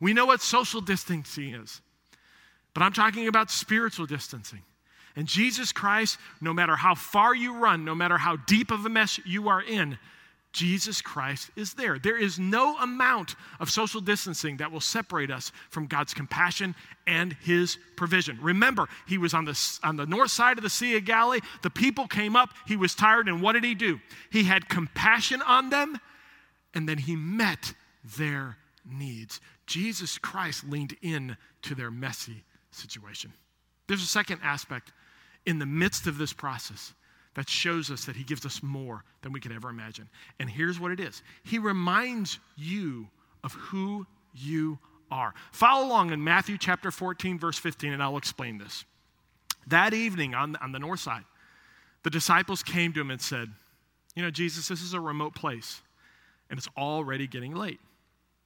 We 0.00 0.12
know 0.12 0.26
what 0.26 0.42
social 0.42 0.80
distancing 0.80 1.54
is, 1.54 1.80
but 2.74 2.82
I'm 2.82 2.92
talking 2.92 3.26
about 3.26 3.50
spiritual 3.50 4.06
distancing. 4.06 4.62
And 5.16 5.26
Jesus 5.26 5.72
Christ, 5.72 6.18
no 6.40 6.52
matter 6.52 6.76
how 6.76 6.94
far 6.94 7.34
you 7.34 7.58
run, 7.58 7.84
no 7.84 7.94
matter 7.94 8.18
how 8.18 8.36
deep 8.36 8.70
of 8.70 8.86
a 8.86 8.88
mess 8.88 9.20
you 9.24 9.48
are 9.48 9.62
in, 9.62 9.98
Jesus 10.52 11.00
Christ 11.00 11.50
is 11.56 11.74
there. 11.74 11.98
There 11.98 12.18
is 12.18 12.38
no 12.38 12.76
amount 12.76 13.36
of 13.58 13.70
social 13.70 14.02
distancing 14.02 14.58
that 14.58 14.70
will 14.70 14.80
separate 14.80 15.30
us 15.30 15.50
from 15.70 15.86
God's 15.86 16.12
compassion 16.12 16.74
and 17.06 17.32
his 17.40 17.78
provision. 17.96 18.38
Remember, 18.42 18.86
he 19.06 19.16
was 19.16 19.32
on 19.32 19.46
the, 19.46 19.58
on 19.82 19.96
the 19.96 20.04
north 20.04 20.30
side 20.30 20.58
of 20.58 20.64
the 20.64 20.70
Sea 20.70 20.96
of 20.96 21.06
Galilee. 21.06 21.40
The 21.62 21.70
people 21.70 22.06
came 22.06 22.36
up. 22.36 22.50
He 22.66 22.76
was 22.76 22.94
tired. 22.94 23.28
And 23.28 23.40
what 23.40 23.52
did 23.52 23.64
he 23.64 23.74
do? 23.74 23.98
He 24.30 24.44
had 24.44 24.68
compassion 24.68 25.40
on 25.40 25.70
them 25.70 25.98
and 26.74 26.88
then 26.88 26.98
he 26.98 27.16
met 27.16 27.74
their 28.16 28.56
needs. 28.84 29.40
Jesus 29.66 30.18
Christ 30.18 30.64
leaned 30.68 30.96
in 31.02 31.36
to 31.62 31.74
their 31.74 31.90
messy 31.90 32.44
situation. 32.70 33.32
There's 33.86 34.02
a 34.02 34.06
second 34.06 34.40
aspect 34.42 34.92
in 35.46 35.58
the 35.58 35.66
midst 35.66 36.06
of 36.06 36.18
this 36.18 36.32
process 36.32 36.92
that 37.34 37.48
shows 37.48 37.90
us 37.90 38.04
that 38.04 38.16
He 38.16 38.24
gives 38.24 38.44
us 38.44 38.62
more 38.62 39.04
than 39.22 39.32
we 39.32 39.40
could 39.40 39.52
ever 39.52 39.70
imagine. 39.70 40.08
And 40.38 40.48
here's 40.48 40.78
what 40.78 40.92
it 40.92 41.00
is 41.00 41.22
He 41.44 41.58
reminds 41.58 42.38
you 42.56 43.08
of 43.42 43.52
who 43.52 44.06
you 44.34 44.78
are. 45.10 45.34
Follow 45.52 45.86
along 45.86 46.10
in 46.10 46.22
Matthew 46.22 46.58
chapter 46.58 46.90
14, 46.90 47.38
verse 47.38 47.58
15, 47.58 47.92
and 47.92 48.02
I'll 48.02 48.16
explain 48.16 48.58
this. 48.58 48.84
That 49.68 49.94
evening 49.94 50.34
on, 50.34 50.56
on 50.56 50.72
the 50.72 50.78
north 50.78 51.00
side, 51.00 51.24
the 52.02 52.10
disciples 52.10 52.62
came 52.62 52.92
to 52.94 53.00
him 53.00 53.10
and 53.10 53.20
said, 53.20 53.48
You 54.16 54.22
know, 54.22 54.30
Jesus, 54.30 54.68
this 54.68 54.82
is 54.82 54.94
a 54.94 55.00
remote 55.00 55.34
place, 55.34 55.82
and 56.50 56.58
it's 56.58 56.68
already 56.76 57.26
getting 57.26 57.54
late. 57.54 57.80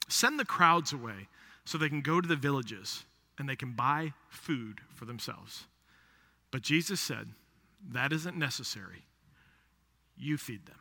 Send 0.08 0.38
the 0.38 0.44
crowds 0.44 0.92
away 0.92 1.28
so 1.64 1.78
they 1.78 1.88
can 1.88 2.02
go 2.02 2.20
to 2.20 2.28
the 2.28 2.36
villages 2.36 3.04
and 3.38 3.48
they 3.48 3.56
can 3.56 3.72
buy 3.72 4.12
food 4.28 4.80
for 4.94 5.04
themselves. 5.04 5.64
But 6.50 6.62
Jesus 6.62 7.00
said, 7.00 7.28
That 7.92 8.12
isn't 8.12 8.36
necessary. 8.36 9.04
You 10.16 10.38
feed 10.38 10.66
them. 10.66 10.78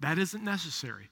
That 0.00 0.18
isn't 0.18 0.44
necessary. 0.44 1.10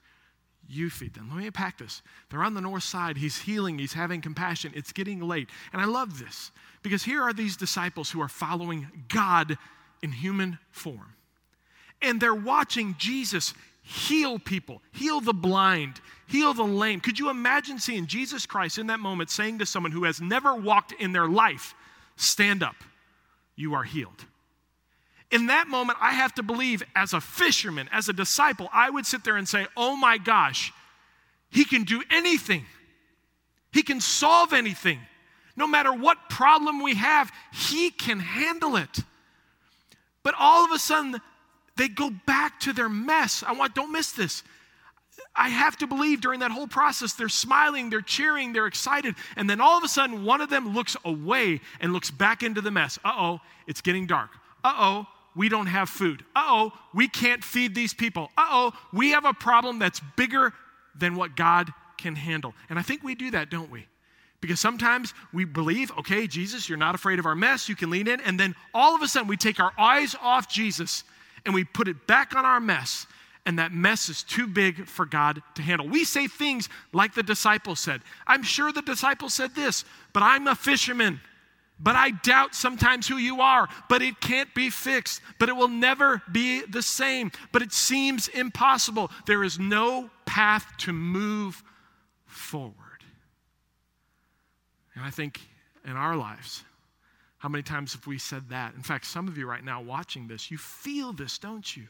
You 0.69 0.89
feed 0.89 1.13
them. 1.13 1.29
Let 1.29 1.37
me 1.37 1.47
unpack 1.47 1.77
this. 1.77 2.01
They're 2.29 2.43
on 2.43 2.53
the 2.53 2.61
north 2.61 2.83
side. 2.83 3.17
He's 3.17 3.37
healing, 3.37 3.79
he's 3.79 3.93
having 3.93 4.21
compassion. 4.21 4.73
It's 4.75 4.91
getting 4.91 5.21
late. 5.21 5.49
And 5.71 5.81
I 5.81 5.85
love 5.85 6.19
this 6.19 6.51
because 6.83 7.03
here 7.03 7.21
are 7.21 7.33
these 7.33 7.55
disciples 7.55 8.09
who 8.09 8.21
are 8.21 8.27
following 8.27 9.05
God 9.07 9.57
in 10.01 10.11
human 10.11 10.59
form. 10.71 11.13
And 12.01 12.21
they're 12.21 12.35
watching 12.35 12.95
Jesus 12.97 13.53
heal 13.87 14.37
people, 14.37 14.81
heal 14.91 15.21
the 15.21 15.33
blind, 15.33 16.01
heal 16.27 16.53
the 16.53 16.63
lame. 16.63 16.99
Could 16.99 17.17
you 17.17 17.29
imagine 17.29 17.79
seeing 17.79 18.05
Jesus 18.05 18.45
Christ 18.45 18.77
in 18.77 18.87
that 18.87 18.99
moment 18.99 19.29
saying 19.29 19.59
to 19.59 19.65
someone 19.65 19.93
who 19.93 20.03
has 20.03 20.19
never 20.19 20.53
walked 20.53 20.91
in 20.91 21.13
their 21.13 21.27
life, 21.27 21.73
Stand 22.17 22.63
up, 22.63 22.75
you 23.55 23.75
are 23.75 23.83
healed? 23.83 24.25
In 25.31 25.47
that 25.47 25.67
moment, 25.67 25.99
I 26.01 26.11
have 26.11 26.33
to 26.35 26.43
believe 26.43 26.83
as 26.95 27.13
a 27.13 27.21
fisherman, 27.21 27.89
as 27.91 28.09
a 28.09 28.13
disciple, 28.13 28.69
I 28.73 28.89
would 28.89 29.05
sit 29.05 29.23
there 29.23 29.37
and 29.37 29.47
say, 29.47 29.67
Oh 29.77 29.95
my 29.95 30.17
gosh, 30.17 30.73
he 31.49 31.63
can 31.63 31.83
do 31.83 32.03
anything. 32.11 32.65
He 33.71 33.83
can 33.83 34.01
solve 34.01 34.51
anything. 34.51 34.99
No 35.55 35.65
matter 35.65 35.93
what 35.93 36.29
problem 36.29 36.81
we 36.81 36.95
have, 36.95 37.31
he 37.53 37.89
can 37.89 38.19
handle 38.19 38.75
it. 38.75 38.99
But 40.23 40.35
all 40.37 40.65
of 40.65 40.71
a 40.71 40.79
sudden, 40.79 41.21
they 41.77 41.87
go 41.87 42.09
back 42.25 42.59
to 42.61 42.73
their 42.73 42.89
mess. 42.89 43.43
I 43.45 43.53
want, 43.53 43.75
don't 43.75 43.91
miss 43.91 44.11
this. 44.11 44.43
I 45.35 45.49
have 45.49 45.77
to 45.77 45.87
believe 45.87 46.21
during 46.21 46.39
that 46.39 46.51
whole 46.51 46.67
process, 46.67 47.13
they're 47.13 47.29
smiling, 47.29 47.89
they're 47.89 48.01
cheering, 48.01 48.53
they're 48.53 48.67
excited. 48.67 49.15
And 49.35 49.49
then 49.49 49.61
all 49.61 49.77
of 49.77 49.83
a 49.83 49.87
sudden, 49.87 50.23
one 50.23 50.41
of 50.41 50.49
them 50.49 50.73
looks 50.73 50.97
away 51.05 51.61
and 51.79 51.93
looks 51.93 52.09
back 52.09 52.43
into 52.43 52.61
the 52.61 52.71
mess. 52.71 52.97
Uh 53.05 53.13
oh, 53.15 53.39
it's 53.67 53.81
getting 53.81 54.07
dark. 54.07 54.31
Uh 54.63 54.73
oh, 54.77 55.07
we 55.35 55.49
don't 55.49 55.67
have 55.67 55.89
food. 55.89 56.23
Uh 56.35 56.43
oh, 56.47 56.73
we 56.93 57.07
can't 57.07 57.43
feed 57.43 57.75
these 57.75 57.93
people. 57.93 58.31
Uh 58.37 58.47
oh, 58.49 58.73
we 58.91 59.11
have 59.11 59.25
a 59.25 59.33
problem 59.33 59.79
that's 59.79 60.01
bigger 60.15 60.53
than 60.95 61.15
what 61.15 61.35
God 61.35 61.71
can 61.97 62.15
handle. 62.15 62.53
And 62.69 62.79
I 62.79 62.81
think 62.81 63.03
we 63.03 63.13
do 63.13 63.31
that, 63.31 63.49
don't 63.49 63.69
we? 63.69 63.85
Because 64.41 64.59
sometimes 64.59 65.13
we 65.33 65.45
believe, 65.45 65.91
okay, 65.97 66.27
Jesus, 66.27 66.69
you're 66.69 66.77
not 66.77 66.95
afraid 66.95 67.17
of 67.19 67.25
our 67.25 67.35
mess, 67.35 67.69
you 67.69 67.75
can 67.75 67.89
lean 67.89 68.07
in. 68.07 68.21
And 68.21 68.39
then 68.39 68.55
all 68.73 68.95
of 68.95 69.01
a 69.01 69.07
sudden, 69.07 69.27
we 69.27 69.37
take 69.37 69.59
our 69.59 69.71
eyes 69.77 70.15
off 70.21 70.47
Jesus 70.47 71.03
and 71.47 71.55
we 71.55 71.63
put 71.63 71.87
it 71.87 72.05
back 72.05 72.35
on 72.35 72.45
our 72.45 72.59
mess. 72.59 73.07
And 73.45 73.57
that 73.57 73.71
mess 73.71 74.09
is 74.09 74.23
too 74.23 74.45
big 74.45 74.87
for 74.87 75.05
God 75.05 75.41
to 75.55 75.61
handle. 75.61 75.87
We 75.87 76.03
say 76.03 76.27
things 76.27 76.67
like 76.91 77.13
the 77.13 77.23
disciples 77.23 77.79
said. 77.79 78.01
I'm 78.27 78.43
sure 78.43 78.73
the 78.73 78.81
disciples 78.81 79.33
said 79.33 79.55
this, 79.55 79.85
but 80.11 80.21
I'm 80.21 80.45
a 80.47 80.55
fisherman. 80.55 81.21
But 81.79 81.95
I 81.95 82.11
doubt 82.11 82.53
sometimes 82.53 83.07
who 83.07 83.15
you 83.15 83.39
are, 83.39 83.69
but 83.87 84.01
it 84.01 84.19
can't 84.19 84.53
be 84.53 84.69
fixed, 84.69 85.21
but 85.39 85.47
it 85.47 85.55
will 85.55 85.69
never 85.69 86.21
be 86.29 86.63
the 86.65 86.81
same, 86.81 87.31
but 87.53 87.61
it 87.61 87.71
seems 87.71 88.27
impossible. 88.27 89.09
There 89.25 89.43
is 89.43 89.57
no 89.57 90.09
path 90.25 90.65
to 90.79 90.91
move 90.91 91.63
forward. 92.25 92.75
And 94.93 95.05
I 95.05 95.09
think 95.09 95.39
in 95.85 95.93
our 95.93 96.17
lives, 96.17 96.65
how 97.47 97.49
many 97.49 97.63
times 97.63 97.93
have 97.93 98.05
we 98.05 98.17
said 98.17 98.49
that? 98.49 98.75
In 98.75 98.83
fact, 98.83 99.05
some 99.05 99.29
of 99.29 99.37
you 99.37 99.47
right 99.47 99.63
now 99.63 99.81
watching 99.81 100.27
this, 100.27 100.51
you 100.51 100.57
feel 100.57 101.13
this, 101.13 101.37
don't 101.37 101.77
you? 101.77 101.87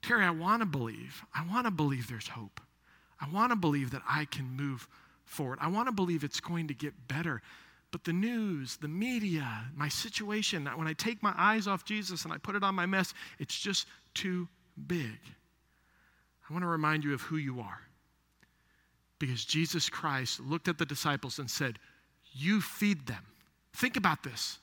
Terry, 0.00 0.24
I 0.24 0.30
want 0.30 0.62
to 0.62 0.66
believe. 0.66 1.22
I 1.34 1.46
want 1.46 1.66
to 1.66 1.70
believe 1.70 2.08
there's 2.08 2.28
hope. 2.28 2.62
I 3.20 3.28
want 3.28 3.52
to 3.52 3.56
believe 3.56 3.90
that 3.90 4.00
I 4.08 4.24
can 4.24 4.46
move 4.46 4.88
forward. 5.26 5.58
I 5.60 5.68
want 5.68 5.88
to 5.88 5.92
believe 5.92 6.24
it's 6.24 6.40
going 6.40 6.68
to 6.68 6.74
get 6.74 6.94
better. 7.06 7.42
But 7.90 8.04
the 8.04 8.14
news, 8.14 8.78
the 8.78 8.88
media, 8.88 9.46
my 9.74 9.90
situation, 9.90 10.64
when 10.74 10.88
I 10.88 10.94
take 10.94 11.22
my 11.22 11.34
eyes 11.36 11.66
off 11.66 11.84
Jesus 11.84 12.24
and 12.24 12.32
I 12.32 12.38
put 12.38 12.56
it 12.56 12.64
on 12.64 12.74
my 12.74 12.86
mess, 12.86 13.12
it's 13.38 13.60
just 13.60 13.86
too 14.14 14.48
big. 14.86 15.18
I 16.48 16.52
want 16.54 16.62
to 16.62 16.68
remind 16.68 17.04
you 17.04 17.12
of 17.12 17.20
who 17.20 17.36
you 17.36 17.60
are. 17.60 17.82
Because 19.18 19.44
Jesus 19.44 19.90
Christ 19.90 20.40
looked 20.40 20.68
at 20.68 20.78
the 20.78 20.86
disciples 20.86 21.40
and 21.40 21.50
said, 21.50 21.78
You 22.32 22.62
feed 22.62 23.06
them. 23.06 23.22
Think 23.76 23.96
about 23.96 24.22
this. 24.22 24.58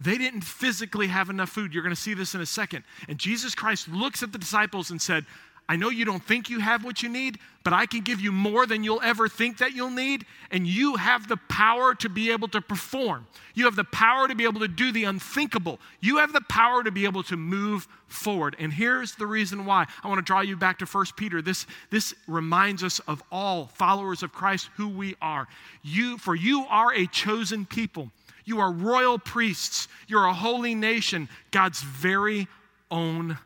They 0.00 0.18
didn't 0.18 0.42
physically 0.42 1.06
have 1.06 1.30
enough 1.30 1.48
food. 1.48 1.72
You're 1.72 1.82
going 1.82 1.94
to 1.94 2.00
see 2.00 2.14
this 2.14 2.34
in 2.34 2.40
a 2.40 2.46
second. 2.46 2.84
And 3.08 3.18
Jesus 3.18 3.54
Christ 3.54 3.88
looks 3.88 4.22
at 4.22 4.32
the 4.32 4.38
disciples 4.38 4.90
and 4.90 5.00
said, 5.00 5.24
I 5.68 5.74
know 5.74 5.90
you 5.90 6.04
don't 6.04 6.22
think 6.22 6.48
you 6.48 6.60
have 6.60 6.84
what 6.84 7.02
you 7.02 7.08
need, 7.08 7.38
but 7.64 7.72
I 7.72 7.86
can 7.86 8.02
give 8.02 8.20
you 8.20 8.30
more 8.30 8.66
than 8.66 8.84
you'll 8.84 9.02
ever 9.02 9.28
think 9.28 9.58
that 9.58 9.72
you'll 9.72 9.90
need. 9.90 10.24
And 10.52 10.64
you 10.64 10.94
have 10.94 11.26
the 11.26 11.38
power 11.48 11.92
to 11.96 12.08
be 12.08 12.30
able 12.30 12.46
to 12.48 12.60
perform. 12.60 13.26
You 13.54 13.64
have 13.64 13.74
the 13.74 13.82
power 13.82 14.28
to 14.28 14.34
be 14.36 14.44
able 14.44 14.60
to 14.60 14.68
do 14.68 14.92
the 14.92 15.04
unthinkable. 15.04 15.80
You 16.00 16.18
have 16.18 16.32
the 16.32 16.42
power 16.42 16.84
to 16.84 16.92
be 16.92 17.04
able 17.04 17.24
to 17.24 17.36
move 17.36 17.88
forward. 18.06 18.54
And 18.60 18.72
here's 18.72 19.16
the 19.16 19.26
reason 19.26 19.66
why. 19.66 19.86
I 20.04 20.08
want 20.08 20.18
to 20.18 20.24
draw 20.24 20.40
you 20.40 20.56
back 20.56 20.78
to 20.78 20.86
1 20.86 21.06
Peter. 21.16 21.42
This, 21.42 21.66
this 21.90 22.14
reminds 22.28 22.84
us 22.84 23.00
of 23.00 23.24
all 23.32 23.66
followers 23.74 24.22
of 24.22 24.32
Christ 24.32 24.68
who 24.76 24.88
we 24.88 25.16
are. 25.20 25.48
You, 25.82 26.16
for 26.18 26.36
you 26.36 26.64
are 26.68 26.94
a 26.94 27.08
chosen 27.08 27.66
people. 27.66 28.12
You 28.46 28.60
are 28.60 28.72
royal 28.72 29.18
priests. 29.18 29.88
You're 30.06 30.24
a 30.24 30.32
holy 30.32 30.74
nation, 30.74 31.28
God's 31.50 31.82
very 31.82 32.48
own 32.90 33.36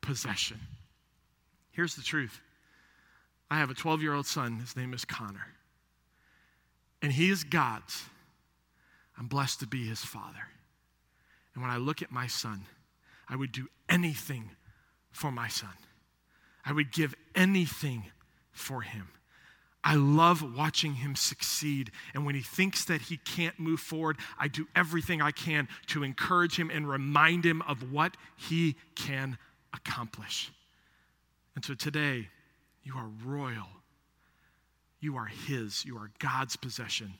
possession. 0.00 0.58
Here's 1.72 1.96
the 1.96 2.02
truth 2.02 2.40
I 3.50 3.58
have 3.58 3.68
a 3.68 3.74
12 3.74 4.00
year 4.00 4.14
old 4.14 4.26
son. 4.26 4.60
His 4.60 4.76
name 4.76 4.94
is 4.94 5.04
Connor. 5.04 5.48
And 7.02 7.12
he 7.12 7.28
is 7.28 7.44
God's. 7.44 8.04
I'm 9.18 9.26
blessed 9.26 9.60
to 9.60 9.66
be 9.66 9.86
his 9.86 10.00
father. 10.00 10.48
And 11.54 11.62
when 11.62 11.70
I 11.70 11.76
look 11.76 12.02
at 12.02 12.10
my 12.10 12.26
son, 12.26 12.62
I 13.28 13.36
would 13.36 13.52
do 13.52 13.68
anything 13.88 14.50
for 15.10 15.30
my 15.30 15.48
son. 15.48 15.70
I 16.64 16.72
would 16.72 16.92
give 16.92 17.14
anything 17.34 18.04
for 18.52 18.82
him. 18.82 19.08
I 19.88 19.94
love 19.94 20.42
watching 20.56 20.94
him 20.94 21.14
succeed. 21.14 21.92
And 22.12 22.26
when 22.26 22.34
he 22.34 22.40
thinks 22.40 22.84
that 22.86 23.02
he 23.02 23.18
can't 23.18 23.56
move 23.56 23.78
forward, 23.78 24.16
I 24.36 24.48
do 24.48 24.66
everything 24.74 25.22
I 25.22 25.30
can 25.30 25.68
to 25.86 26.02
encourage 26.02 26.58
him 26.58 26.70
and 26.70 26.88
remind 26.88 27.46
him 27.46 27.62
of 27.62 27.92
what 27.92 28.16
he 28.34 28.74
can 28.96 29.38
accomplish. 29.72 30.50
And 31.54 31.64
so 31.64 31.74
today, 31.74 32.28
you 32.82 32.94
are 32.96 33.08
royal. 33.24 33.68
You 34.98 35.16
are 35.16 35.26
His. 35.26 35.84
You 35.84 35.96
are 35.98 36.10
God's 36.18 36.56
possession. 36.56 37.14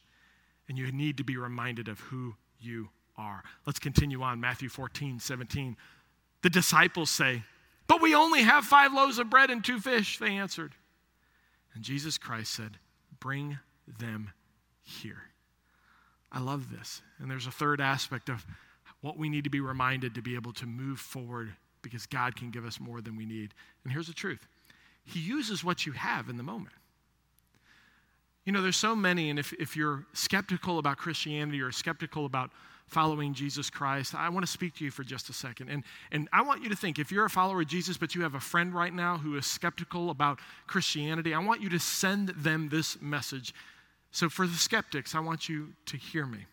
And 0.68 0.76
you 0.76 0.90
need 0.90 1.18
to 1.18 1.24
be 1.24 1.36
reminded 1.36 1.86
of 1.86 2.00
who 2.00 2.34
you 2.58 2.88
are. 3.16 3.44
Let's 3.64 3.78
continue 3.78 4.22
on. 4.22 4.40
Matthew 4.40 4.68
14, 4.68 5.20
17. 5.20 5.76
The 6.42 6.50
disciples 6.50 7.10
say, 7.10 7.44
But 7.86 8.02
we 8.02 8.12
only 8.12 8.42
have 8.42 8.64
five 8.64 8.92
loaves 8.92 9.20
of 9.20 9.30
bread 9.30 9.50
and 9.50 9.64
two 9.64 9.78
fish, 9.78 10.18
they 10.18 10.30
answered. 10.30 10.74
And 11.76 11.84
Jesus 11.84 12.16
Christ 12.16 12.54
said, 12.54 12.78
Bring 13.20 13.58
them 14.00 14.30
here. 14.82 15.22
I 16.32 16.40
love 16.40 16.70
this. 16.70 17.02
And 17.18 17.30
there's 17.30 17.46
a 17.46 17.52
third 17.52 17.80
aspect 17.80 18.30
of 18.30 18.44
what 19.02 19.18
we 19.18 19.28
need 19.28 19.44
to 19.44 19.50
be 19.50 19.60
reminded 19.60 20.14
to 20.14 20.22
be 20.22 20.34
able 20.34 20.54
to 20.54 20.66
move 20.66 20.98
forward 20.98 21.52
because 21.82 22.06
God 22.06 22.34
can 22.34 22.50
give 22.50 22.64
us 22.64 22.80
more 22.80 23.00
than 23.00 23.14
we 23.14 23.26
need. 23.26 23.52
And 23.84 23.92
here's 23.92 24.08
the 24.08 24.14
truth 24.14 24.48
He 25.04 25.20
uses 25.20 25.62
what 25.62 25.86
you 25.86 25.92
have 25.92 26.30
in 26.30 26.38
the 26.38 26.42
moment. 26.42 26.74
You 28.46 28.52
know, 28.52 28.62
there's 28.62 28.76
so 28.76 28.96
many, 28.96 29.28
and 29.28 29.38
if, 29.38 29.52
if 29.54 29.76
you're 29.76 30.06
skeptical 30.14 30.78
about 30.78 30.96
Christianity 30.96 31.60
or 31.60 31.72
skeptical 31.72 32.24
about 32.24 32.52
following 32.88 33.34
Jesus 33.34 33.68
Christ, 33.68 34.14
I 34.14 34.28
want 34.28 34.46
to 34.46 34.50
speak 34.50 34.76
to 34.76 34.84
you 34.84 34.90
for 34.90 35.02
just 35.02 35.28
a 35.28 35.32
second. 35.32 35.68
And, 35.68 35.82
and 36.12 36.28
I 36.32 36.42
want 36.42 36.62
you 36.62 36.68
to 36.68 36.76
think 36.76 36.98
if 36.98 37.10
you're 37.10 37.24
a 37.24 37.30
follower 37.30 37.60
of 37.62 37.66
Jesus, 37.66 37.96
but 37.96 38.14
you 38.14 38.22
have 38.22 38.34
a 38.34 38.40
friend 38.40 38.72
right 38.72 38.94
now 38.94 39.18
who 39.18 39.36
is 39.36 39.46
skeptical 39.46 40.10
about 40.10 40.38
Christianity, 40.66 41.34
I 41.34 41.38
want 41.38 41.60
you 41.60 41.68
to 41.70 41.78
send 41.78 42.28
them 42.30 42.68
this 42.68 43.00
message. 43.00 43.52
So, 44.12 44.28
for 44.28 44.46
the 44.46 44.54
skeptics, 44.54 45.14
I 45.14 45.20
want 45.20 45.48
you 45.48 45.72
to 45.86 45.96
hear 45.96 46.26
me. 46.26 46.46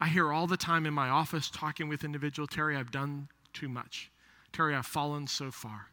I 0.00 0.06
hear 0.06 0.32
all 0.32 0.46
the 0.46 0.56
time 0.56 0.86
in 0.86 0.94
my 0.94 1.08
office 1.08 1.50
talking 1.50 1.88
with 1.88 2.04
individuals, 2.04 2.50
Terry, 2.52 2.76
I've 2.76 2.92
done 2.92 3.28
too 3.52 3.68
much. 3.68 4.10
Terry, 4.52 4.74
I've 4.74 4.86
fallen 4.86 5.26
so 5.26 5.50
far. 5.50 5.86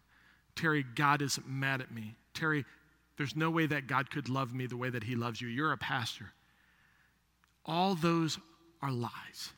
Terry, 0.56 0.86
God 0.96 1.22
is 1.22 1.39
mad 1.46 1.82
at 1.82 1.92
me. 1.92 2.15
Terry, 2.34 2.65
there's 3.18 3.36
no 3.36 3.50
way 3.50 3.65
that 3.65 3.88
God 3.88 4.12
could 4.12 4.30
love 4.30 4.54
me 4.54 4.68
the 4.68 4.77
way 4.77 4.89
that 4.89 5.04
He 5.04 5.15
loves 5.15 5.42
you. 5.42 5.48
You're 5.48 5.72
a 5.72 5.77
pastor. 5.77 6.32
All 7.65 7.96
those 7.96 8.38
are 8.86 8.92
lies. 8.92 9.51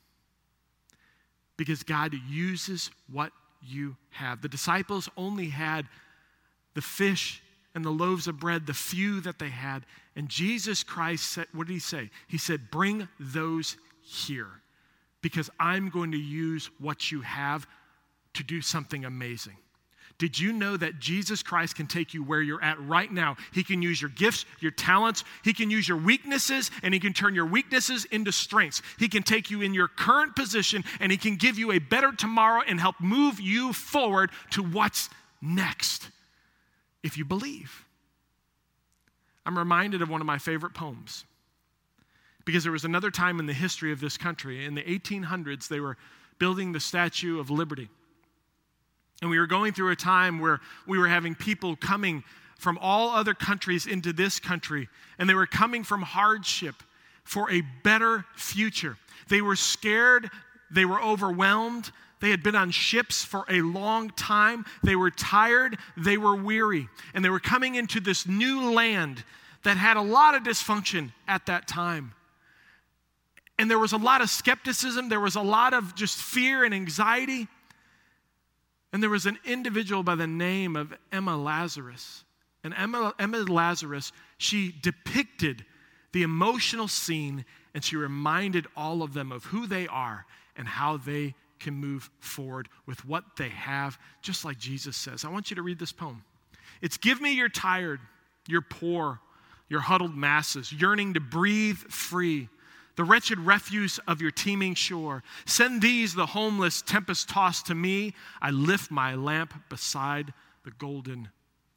because 1.57 1.81
God 1.81 2.13
uses 2.29 2.91
what 3.11 3.31
you 3.63 3.97
have. 4.11 4.43
The 4.43 4.47
disciples 4.47 5.09
only 5.17 5.47
had 5.47 5.87
the 6.75 6.81
fish 6.81 7.41
and 7.73 7.83
the 7.83 7.89
loaves 7.89 8.27
of 8.27 8.39
bread, 8.39 8.67
the 8.67 8.75
few 8.75 9.21
that 9.21 9.39
they 9.39 9.49
had. 9.49 9.83
And 10.15 10.29
Jesus 10.29 10.83
Christ 10.83 11.31
said, 11.31 11.47
What 11.53 11.65
did 11.65 11.73
he 11.73 11.79
say? 11.79 12.11
He 12.27 12.37
said, 12.37 12.69
Bring 12.69 13.07
those 13.19 13.75
here 14.03 14.61
because 15.23 15.49
I'm 15.59 15.89
going 15.89 16.11
to 16.11 16.17
use 16.19 16.69
what 16.79 17.11
you 17.11 17.21
have 17.21 17.67
to 18.35 18.43
do 18.43 18.61
something 18.61 19.03
amazing. 19.03 19.57
Did 20.19 20.39
you 20.39 20.51
know 20.51 20.75
that 20.77 20.99
Jesus 20.99 21.43
Christ 21.43 21.75
can 21.75 21.85
take 21.85 22.13
you 22.13 22.23
where 22.23 22.41
you're 22.41 22.63
at 22.63 22.81
right 22.81 23.11
now? 23.11 23.37
He 23.53 23.63
can 23.63 23.83
use 23.83 24.01
your 24.01 24.09
gifts, 24.09 24.45
your 24.59 24.71
talents, 24.71 25.23
He 25.43 25.53
can 25.53 25.69
use 25.69 25.87
your 25.87 25.97
weaknesses, 25.97 26.71
and 26.81 26.93
He 26.93 26.99
can 26.99 27.13
turn 27.13 27.35
your 27.35 27.45
weaknesses 27.45 28.05
into 28.05 28.31
strengths. 28.31 28.81
He 28.97 29.09
can 29.09 29.21
take 29.21 29.51
you 29.51 29.61
in 29.61 29.75
your 29.75 29.87
current 29.87 30.35
position 30.35 30.83
and 30.99 31.11
He 31.11 31.17
can 31.17 31.35
give 31.35 31.59
you 31.59 31.71
a 31.71 31.79
better 31.79 32.11
tomorrow 32.11 32.63
and 32.67 32.79
help 32.79 32.95
move 32.99 33.39
you 33.39 33.73
forward 33.73 34.31
to 34.51 34.63
what's 34.63 35.09
next 35.39 36.09
if 37.03 37.17
you 37.17 37.23
believe. 37.23 37.85
I'm 39.45 39.57
reminded 39.57 40.01
of 40.01 40.09
one 40.09 40.19
of 40.19 40.27
my 40.27 40.39
favorite 40.39 40.73
poems 40.73 41.25
because 42.43 42.63
there 42.63 42.71
was 42.71 42.85
another 42.85 43.11
time 43.11 43.39
in 43.39 43.45
the 43.45 43.53
history 43.53 43.91
of 43.91 43.99
this 43.99 44.17
country. 44.17 44.65
In 44.65 44.73
the 44.73 44.81
1800s, 44.81 45.67
they 45.67 45.79
were 45.79 45.95
building 46.39 46.71
the 46.71 46.79
Statue 46.79 47.39
of 47.39 47.49
Liberty. 47.49 47.89
And 49.21 49.31
we 49.31 49.39
were 49.39 49.47
going 49.47 49.73
through 49.73 49.91
a 49.91 49.95
time 49.95 50.39
where 50.39 50.59
we 50.85 50.97
were 50.97 51.07
having 51.07 51.33
people 51.35 51.75
coming 51.75 52.23
from 52.57 52.77
all 52.79 53.09
other 53.09 53.33
countries 53.33 53.85
into 53.85 54.13
this 54.13 54.39
country, 54.39 54.89
and 55.17 55.29
they 55.29 55.33
were 55.33 55.47
coming 55.47 55.83
from 55.83 56.01
hardship 56.01 56.75
for 57.23 57.51
a 57.51 57.61
better 57.83 58.25
future. 58.35 58.97
They 59.27 59.41
were 59.41 59.55
scared, 59.55 60.29
they 60.71 60.85
were 60.85 61.01
overwhelmed, 61.01 61.91
they 62.19 62.31
had 62.31 62.41
been 62.41 62.55
on 62.55 62.71
ships 62.71 63.23
for 63.23 63.45
a 63.49 63.61
long 63.61 64.09
time, 64.11 64.65
they 64.83 64.95
were 64.95 65.11
tired, 65.11 65.77
they 65.95 66.17
were 66.17 66.35
weary, 66.35 66.89
and 67.13 67.23
they 67.23 67.29
were 67.29 67.39
coming 67.39 67.75
into 67.75 67.99
this 67.99 68.25
new 68.25 68.71
land 68.71 69.23
that 69.63 69.77
had 69.77 69.97
a 69.97 70.01
lot 70.01 70.33
of 70.33 70.43
dysfunction 70.43 71.11
at 71.27 71.45
that 71.45 71.67
time. 71.67 72.13
And 73.59 73.69
there 73.69 73.79
was 73.79 73.91
a 73.91 73.97
lot 73.97 74.21
of 74.21 74.29
skepticism, 74.29 75.09
there 75.09 75.19
was 75.19 75.35
a 75.35 75.41
lot 75.41 75.73
of 75.73 75.95
just 75.95 76.17
fear 76.17 76.63
and 76.63 76.73
anxiety. 76.73 77.47
And 78.93 79.03
there 79.03 79.09
was 79.09 79.25
an 79.25 79.37
individual 79.45 80.03
by 80.03 80.15
the 80.15 80.27
name 80.27 80.75
of 80.75 80.93
Emma 81.11 81.37
Lazarus. 81.37 82.23
And 82.63 82.73
Emma, 82.73 83.13
Emma 83.19 83.39
Lazarus, 83.39 84.11
she 84.37 84.73
depicted 84.81 85.65
the 86.13 86.23
emotional 86.23 86.87
scene 86.87 87.45
and 87.73 87.83
she 87.83 87.95
reminded 87.95 88.65
all 88.75 89.03
of 89.03 89.13
them 89.13 89.31
of 89.31 89.45
who 89.45 89.67
they 89.67 89.87
are 89.87 90.25
and 90.55 90.67
how 90.67 90.97
they 90.97 91.35
can 91.59 91.73
move 91.73 92.09
forward 92.19 92.69
with 92.85 93.03
what 93.05 93.23
they 93.37 93.49
have, 93.49 93.99
just 94.21 94.45
like 94.45 94.57
Jesus 94.57 94.95
says. 94.95 95.25
I 95.25 95.29
want 95.29 95.49
you 95.49 95.55
to 95.55 95.61
read 95.61 95.79
this 95.79 95.91
poem. 95.91 96.23
It's 96.81 96.97
Give 96.97 97.21
me 97.21 97.33
your 97.33 97.49
tired, 97.49 97.99
your 98.47 98.61
poor, 98.61 99.19
your 99.69 99.81
huddled 99.81 100.15
masses, 100.15 100.71
yearning 100.71 101.13
to 101.15 101.19
breathe 101.19 101.77
free 101.77 102.49
the 102.97 103.03
wretched 103.03 103.39
refuse 103.39 103.99
of 103.99 104.21
your 104.21 104.31
teeming 104.31 104.73
shore. 104.73 105.23
Send 105.45 105.81
these, 105.81 106.15
the 106.15 106.25
homeless, 106.25 106.81
tempest 106.81 107.29
tossed 107.29 107.67
to 107.67 107.75
me. 107.75 108.13
I 108.41 108.51
lift 108.51 108.91
my 108.91 109.15
lamp 109.15 109.53
beside 109.69 110.33
the 110.65 110.71
golden 110.71 111.29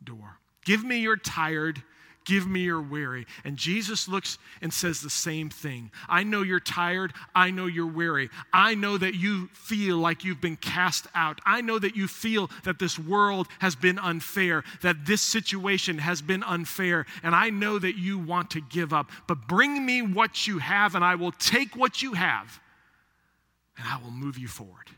door. 0.03 0.39
Give 0.65 0.83
me 0.83 0.99
your 0.99 1.17
tired, 1.17 1.83
Give 2.27 2.47
me 2.47 2.61
your 2.61 2.83
weary. 2.83 3.27
And 3.45 3.57
Jesus 3.57 4.07
looks 4.07 4.39
and 4.61 4.73
says 4.73 5.01
the 5.01 5.11
same 5.11 5.49
thing. 5.49 5.91
I 6.09 6.23
know 6.23 6.43
you're 6.43 6.61
tired. 6.61 7.15
I 7.35 7.51
know 7.51 7.67
you're 7.67 7.87
weary. 7.87 8.29
I 8.53 8.75
know 8.75 8.99
that 8.99 9.15
you 9.15 9.49
feel 9.53 9.97
like 9.97 10.23
you've 10.23 10.41
been 10.41 10.57
cast 10.57 11.07
out. 11.15 11.41
I 11.47 11.63
know 11.63 11.79
that 11.79 11.97
you 11.97 12.07
feel 12.07 12.51
that 12.65 12.79
this 12.79 12.99
world 12.99 13.49
has 13.59 13.75
been 13.75 13.99
unfair, 13.99 14.65
that 14.83 15.07
this 15.07 15.23
situation 15.23 15.99
has 15.99 16.21
been 16.21 16.43
unfair. 16.43 17.07
And 17.23 17.35
I 17.35 17.51
know 17.51 17.79
that 17.79 17.97
you 17.97 18.19
want 18.19 18.51
to 18.51 18.61
give 18.61 18.93
up. 18.93 19.11
But 19.27 19.49
bring 19.49 19.85
me 19.85 20.03
what 20.03 20.47
you 20.47 20.59
have, 20.59 20.95
and 20.95 21.05
I 21.05 21.15
will 21.15 21.33
take 21.33 21.75
what 21.75 22.03
you 22.03 22.13
have, 22.13 22.61
and 23.79 23.89
I 23.89 23.97
will 24.03 24.11
move 24.11 24.39
you 24.39 24.47
forward, 24.47 24.91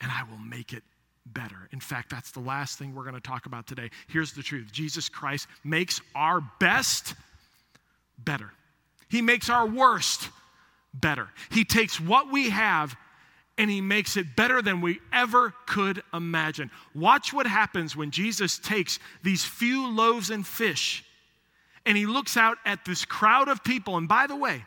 and 0.00 0.10
I 0.10 0.24
will 0.24 0.38
make 0.38 0.72
it 0.72 0.82
better. 1.32 1.68
In 1.72 1.80
fact, 1.80 2.10
that's 2.10 2.30
the 2.30 2.40
last 2.40 2.78
thing 2.78 2.94
we're 2.94 3.02
going 3.02 3.14
to 3.14 3.20
talk 3.20 3.46
about 3.46 3.66
today. 3.66 3.90
Here's 4.08 4.32
the 4.32 4.42
truth 4.42 4.72
Jesus 4.72 5.08
Christ 5.08 5.48
makes 5.64 6.00
our 6.14 6.40
best 6.60 7.14
better, 8.18 8.50
He 9.08 9.22
makes 9.22 9.50
our 9.50 9.66
worst 9.66 10.30
better. 10.94 11.28
He 11.50 11.64
takes 11.64 12.00
what 12.00 12.32
we 12.32 12.50
have 12.50 12.96
and 13.58 13.70
he 13.70 13.80
makes 13.80 14.18
it 14.18 14.36
better 14.36 14.60
than 14.60 14.82
we 14.82 15.00
ever 15.12 15.54
could 15.66 16.02
imagine. 16.12 16.70
Watch 16.94 17.32
what 17.32 17.46
happens 17.46 17.96
when 17.96 18.10
Jesus 18.10 18.58
takes 18.58 18.98
these 19.22 19.44
few 19.44 19.88
loaves 19.88 20.28
and 20.28 20.46
fish 20.46 21.04
and 21.86 21.96
he 21.96 22.04
looks 22.04 22.36
out 22.36 22.58
at 22.66 22.84
this 22.84 23.04
crowd 23.04 23.48
of 23.48 23.62
people. 23.64 23.96
And 23.96 24.08
by 24.08 24.26
the 24.26 24.36
way, 24.36 24.64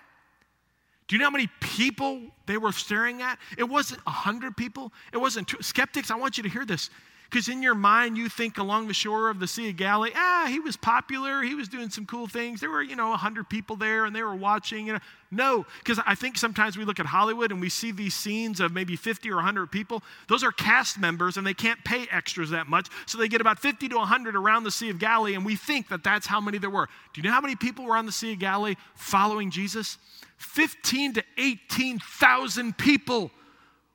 do 1.09 1.15
you 1.15 1.19
know 1.19 1.25
how 1.25 1.31
many 1.31 1.49
people 1.59 2.21
they 2.45 2.57
were 2.57 2.71
staring 2.71 3.23
at? 3.23 3.39
It 3.57 3.63
wasn't 3.63 4.05
100 4.05 4.55
people. 4.55 4.93
It 5.11 5.17
wasn't 5.17 5.47
two. 5.47 5.57
Skeptics, 5.59 6.11
I 6.11 6.15
want 6.15 6.37
you 6.37 6.43
to 6.43 6.49
hear 6.49 6.65
this. 6.65 6.91
Because 7.29 7.47
in 7.47 7.61
your 7.61 7.75
mind, 7.75 8.17
you 8.17 8.27
think 8.27 8.57
along 8.57 8.87
the 8.87 8.93
shore 8.93 9.29
of 9.29 9.39
the 9.39 9.47
Sea 9.47 9.69
of 9.69 9.77
Galilee, 9.77 10.11
ah, 10.15 10.47
he 10.49 10.59
was 10.59 10.75
popular. 10.75 11.43
He 11.43 11.53
was 11.53 11.67
doing 11.67 11.91
some 11.91 12.07
cool 12.07 12.25
things. 12.25 12.59
There 12.59 12.71
were, 12.71 12.81
you 12.81 12.95
know, 12.95 13.09
100 13.09 13.47
people 13.47 13.75
there 13.75 14.05
and 14.05 14.15
they 14.15 14.23
were 14.23 14.35
watching. 14.35 14.87
You 14.87 14.93
know. 14.93 14.99
No, 15.29 15.65
because 15.77 15.99
I 16.07 16.15
think 16.15 16.39
sometimes 16.39 16.75
we 16.75 16.85
look 16.85 16.99
at 16.99 17.05
Hollywood 17.05 17.51
and 17.51 17.61
we 17.61 17.69
see 17.69 17.91
these 17.91 18.15
scenes 18.15 18.59
of 18.59 18.73
maybe 18.73 18.95
50 18.95 19.29
or 19.29 19.35
100 19.35 19.71
people. 19.71 20.01
Those 20.27 20.43
are 20.43 20.51
cast 20.51 20.97
members 20.97 21.37
and 21.37 21.45
they 21.45 21.53
can't 21.53 21.83
pay 21.83 22.07
extras 22.11 22.49
that 22.49 22.67
much. 22.67 22.87
So 23.05 23.19
they 23.19 23.27
get 23.27 23.41
about 23.41 23.59
50 23.59 23.89
to 23.89 23.97
100 23.97 24.35
around 24.35 24.63
the 24.63 24.71
Sea 24.71 24.89
of 24.89 24.97
Galilee 24.97 25.35
and 25.35 25.45
we 25.45 25.55
think 25.55 25.89
that 25.89 26.03
that's 26.03 26.25
how 26.25 26.41
many 26.41 26.57
there 26.57 26.71
were. 26.71 26.87
Do 27.13 27.21
you 27.21 27.27
know 27.27 27.33
how 27.33 27.41
many 27.41 27.55
people 27.55 27.85
were 27.85 27.95
on 27.95 28.07
the 28.07 28.11
Sea 28.11 28.33
of 28.33 28.39
Galilee 28.39 28.75
following 28.95 29.51
Jesus? 29.51 29.99
15 30.37 31.13
to 31.13 31.23
18,000 31.37 32.75
people 32.75 33.29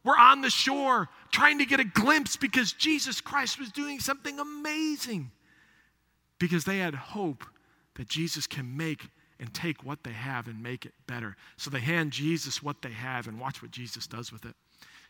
were 0.04 0.16
on 0.16 0.42
the 0.42 0.50
shore 0.50 1.08
trying 1.34 1.58
to 1.58 1.66
get 1.66 1.80
a 1.80 1.84
glimpse 1.84 2.36
because 2.36 2.72
Jesus 2.72 3.20
Christ 3.20 3.58
was 3.58 3.72
doing 3.72 3.98
something 3.98 4.38
amazing. 4.38 5.32
Because 6.38 6.64
they 6.64 6.78
had 6.78 6.94
hope 6.94 7.44
that 7.96 8.08
Jesus 8.08 8.46
can 8.46 8.76
make 8.76 9.08
and 9.40 9.52
take 9.52 9.82
what 9.82 10.04
they 10.04 10.12
have 10.12 10.46
and 10.46 10.62
make 10.62 10.86
it 10.86 10.92
better. 11.08 11.36
So 11.56 11.70
they 11.70 11.80
hand 11.80 12.12
Jesus 12.12 12.62
what 12.62 12.82
they 12.82 12.92
have 12.92 13.26
and 13.26 13.40
watch 13.40 13.62
what 13.62 13.72
Jesus 13.72 14.06
does 14.06 14.30
with 14.30 14.44
it. 14.44 14.54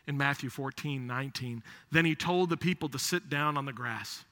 In 0.07 0.17
Matthew 0.17 0.49
14, 0.49 1.05
19, 1.05 1.61
then 1.91 2.05
he 2.05 2.15
told 2.15 2.49
the 2.49 2.57
people 2.57 2.89
to 2.89 2.99
sit 2.99 3.29
down 3.29 3.55
on 3.55 3.65
the 3.65 3.73
grass. 3.73 4.25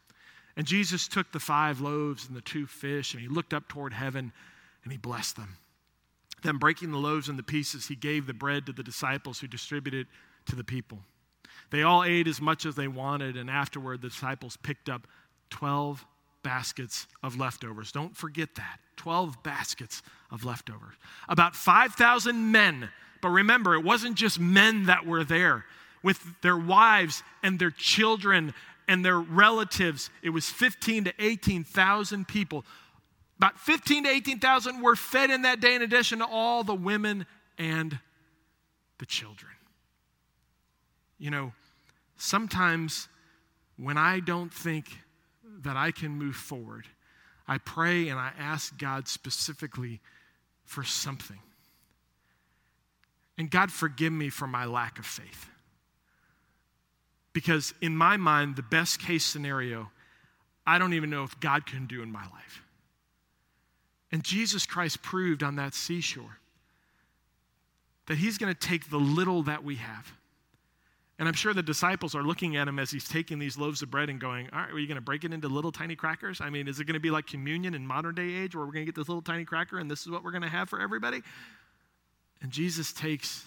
And 0.57 0.65
Jesus 0.65 1.07
took 1.07 1.31
the 1.31 1.39
five 1.39 1.79
loaves 1.79 2.27
and 2.27 2.35
the 2.35 2.41
two 2.41 2.65
fish 2.65 3.13
and 3.13 3.21
he 3.21 3.27
looked 3.27 3.53
up 3.53 3.67
toward 3.67 3.93
heaven 3.93 4.31
and 4.83 4.91
he 4.91 4.97
blessed 4.97 5.35
them. 5.35 5.57
Then, 6.41 6.57
breaking 6.57 6.91
the 6.91 6.97
loaves 6.97 7.29
into 7.29 7.43
pieces, 7.43 7.87
he 7.87 7.95
gave 7.95 8.25
the 8.25 8.33
bread 8.33 8.65
to 8.65 8.73
the 8.73 8.83
disciples 8.83 9.39
who 9.39 9.47
distributed 9.47 10.07
it 10.07 10.49
to 10.49 10.55
the 10.55 10.63
people. 10.63 10.99
They 11.73 11.81
all 11.81 12.03
ate 12.03 12.27
as 12.27 12.39
much 12.39 12.67
as 12.67 12.75
they 12.75 12.87
wanted, 12.87 13.35
and 13.35 13.49
afterward, 13.49 14.03
the 14.03 14.09
disciples 14.09 14.57
picked 14.57 14.89
up 14.89 15.07
12 15.49 16.05
baskets 16.43 17.07
of 17.23 17.39
leftovers. 17.39 17.91
Don't 17.91 18.15
forget 18.15 18.53
that 18.55 18.77
12 18.97 19.41
baskets 19.41 20.03
of 20.29 20.45
leftovers. 20.45 20.93
About 21.27 21.55
5,000 21.55 22.51
men, 22.51 22.89
but 23.23 23.29
remember, 23.29 23.73
it 23.73 23.83
wasn't 23.83 24.15
just 24.15 24.39
men 24.39 24.85
that 24.85 25.07
were 25.07 25.23
there 25.23 25.65
with 26.03 26.23
their 26.43 26.57
wives 26.57 27.23
and 27.41 27.57
their 27.57 27.71
children 27.71 28.53
and 28.87 29.03
their 29.03 29.19
relatives. 29.19 30.11
It 30.21 30.29
was 30.29 30.45
15 30.45 31.05
to 31.05 31.13
18,000 31.17 32.27
people 32.27 32.65
about 33.39 33.59
15 33.59 34.05
to 34.05 34.09
18,000 34.09 34.81
were 34.81 34.95
fed 34.95 35.29
in 35.29 35.41
that 35.41 35.59
day, 35.59 35.75
in 35.75 35.81
addition 35.81 36.19
to 36.19 36.25
all 36.25 36.63
the 36.63 36.75
women 36.75 37.25
and 37.57 37.99
the 38.99 39.05
children. 39.05 39.51
You 41.17 41.31
know, 41.31 41.51
sometimes 42.23 43.09
when 43.77 43.97
I 43.97 44.21
don't 44.21 44.53
think 44.53 44.97
that 45.61 45.75
I 45.75 45.91
can 45.91 46.11
move 46.11 46.35
forward, 46.35 46.87
I 47.47 47.57
pray 47.57 48.07
and 48.07 48.17
I 48.17 48.31
ask 48.39 48.77
God 48.77 49.07
specifically 49.07 49.99
for 50.63 50.83
something. 50.83 51.39
And 53.37 53.51
God, 53.51 53.71
forgive 53.71 54.13
me 54.13 54.29
for 54.29 54.47
my 54.47 54.65
lack 54.65 54.99
of 54.99 55.05
faith. 55.05 55.49
Because 57.33 57.73
in 57.81 57.97
my 57.97 58.15
mind, 58.15 58.55
the 58.55 58.63
best 58.63 59.01
case 59.01 59.25
scenario, 59.25 59.91
I 60.65 60.77
don't 60.77 60.93
even 60.93 61.09
know 61.09 61.23
if 61.23 61.37
God 61.41 61.65
can 61.65 61.87
do 61.87 62.01
in 62.01 62.11
my 62.11 62.23
life. 62.23 62.63
And 64.11 64.23
Jesus 64.23 64.65
Christ 64.65 65.01
proved 65.01 65.43
on 65.43 65.57
that 65.57 65.73
seashore 65.73 66.37
that 68.05 68.17
he's 68.17 68.37
going 68.37 68.53
to 68.53 68.59
take 68.59 68.89
the 68.89 68.97
little 68.97 69.43
that 69.43 69.63
we 69.63 69.75
have. 69.75 70.13
And 71.23 71.29
I'm 71.29 71.35
sure 71.35 71.53
the 71.53 71.63
disciples 71.63 72.15
are 72.15 72.21
looking 72.21 72.57
at 72.57 72.67
him 72.67 72.79
as 72.79 72.91
he's 72.91 73.07
taking 73.07 73.39
these 73.39 73.57
loaves 73.57 73.81
of 73.81 73.89
bread 73.89 74.09
and 74.09 74.19
going, 74.19 74.49
All 74.51 74.59
right, 74.59 74.71
are 74.71 74.77
you 74.77 74.87
going 74.87 74.95
to 74.95 75.01
break 75.01 75.23
it 75.23 75.31
into 75.31 75.47
little 75.47 75.71
tiny 75.71 75.95
crackers? 75.95 76.41
I 76.41 76.49
mean, 76.49 76.67
is 76.67 76.81
it 76.81 76.83
going 76.83 76.95
to 76.95 76.99
be 76.99 77.11
like 77.11 77.27
communion 77.27 77.73
in 77.75 77.87
modern 77.87 78.13
day 78.13 78.33
age 78.33 78.53
where 78.53 78.65
we're 78.65 78.73
going 78.73 78.85
to 78.85 78.91
get 78.91 78.95
this 78.95 79.07
little 79.07 79.21
tiny 79.21 79.45
cracker 79.45 79.79
and 79.79 79.89
this 79.89 80.01
is 80.01 80.09
what 80.09 80.21
we're 80.21 80.31
going 80.31 80.41
to 80.41 80.49
have 80.49 80.67
for 80.67 80.81
everybody? 80.81 81.21
And 82.41 82.51
Jesus 82.51 82.91
takes 82.91 83.45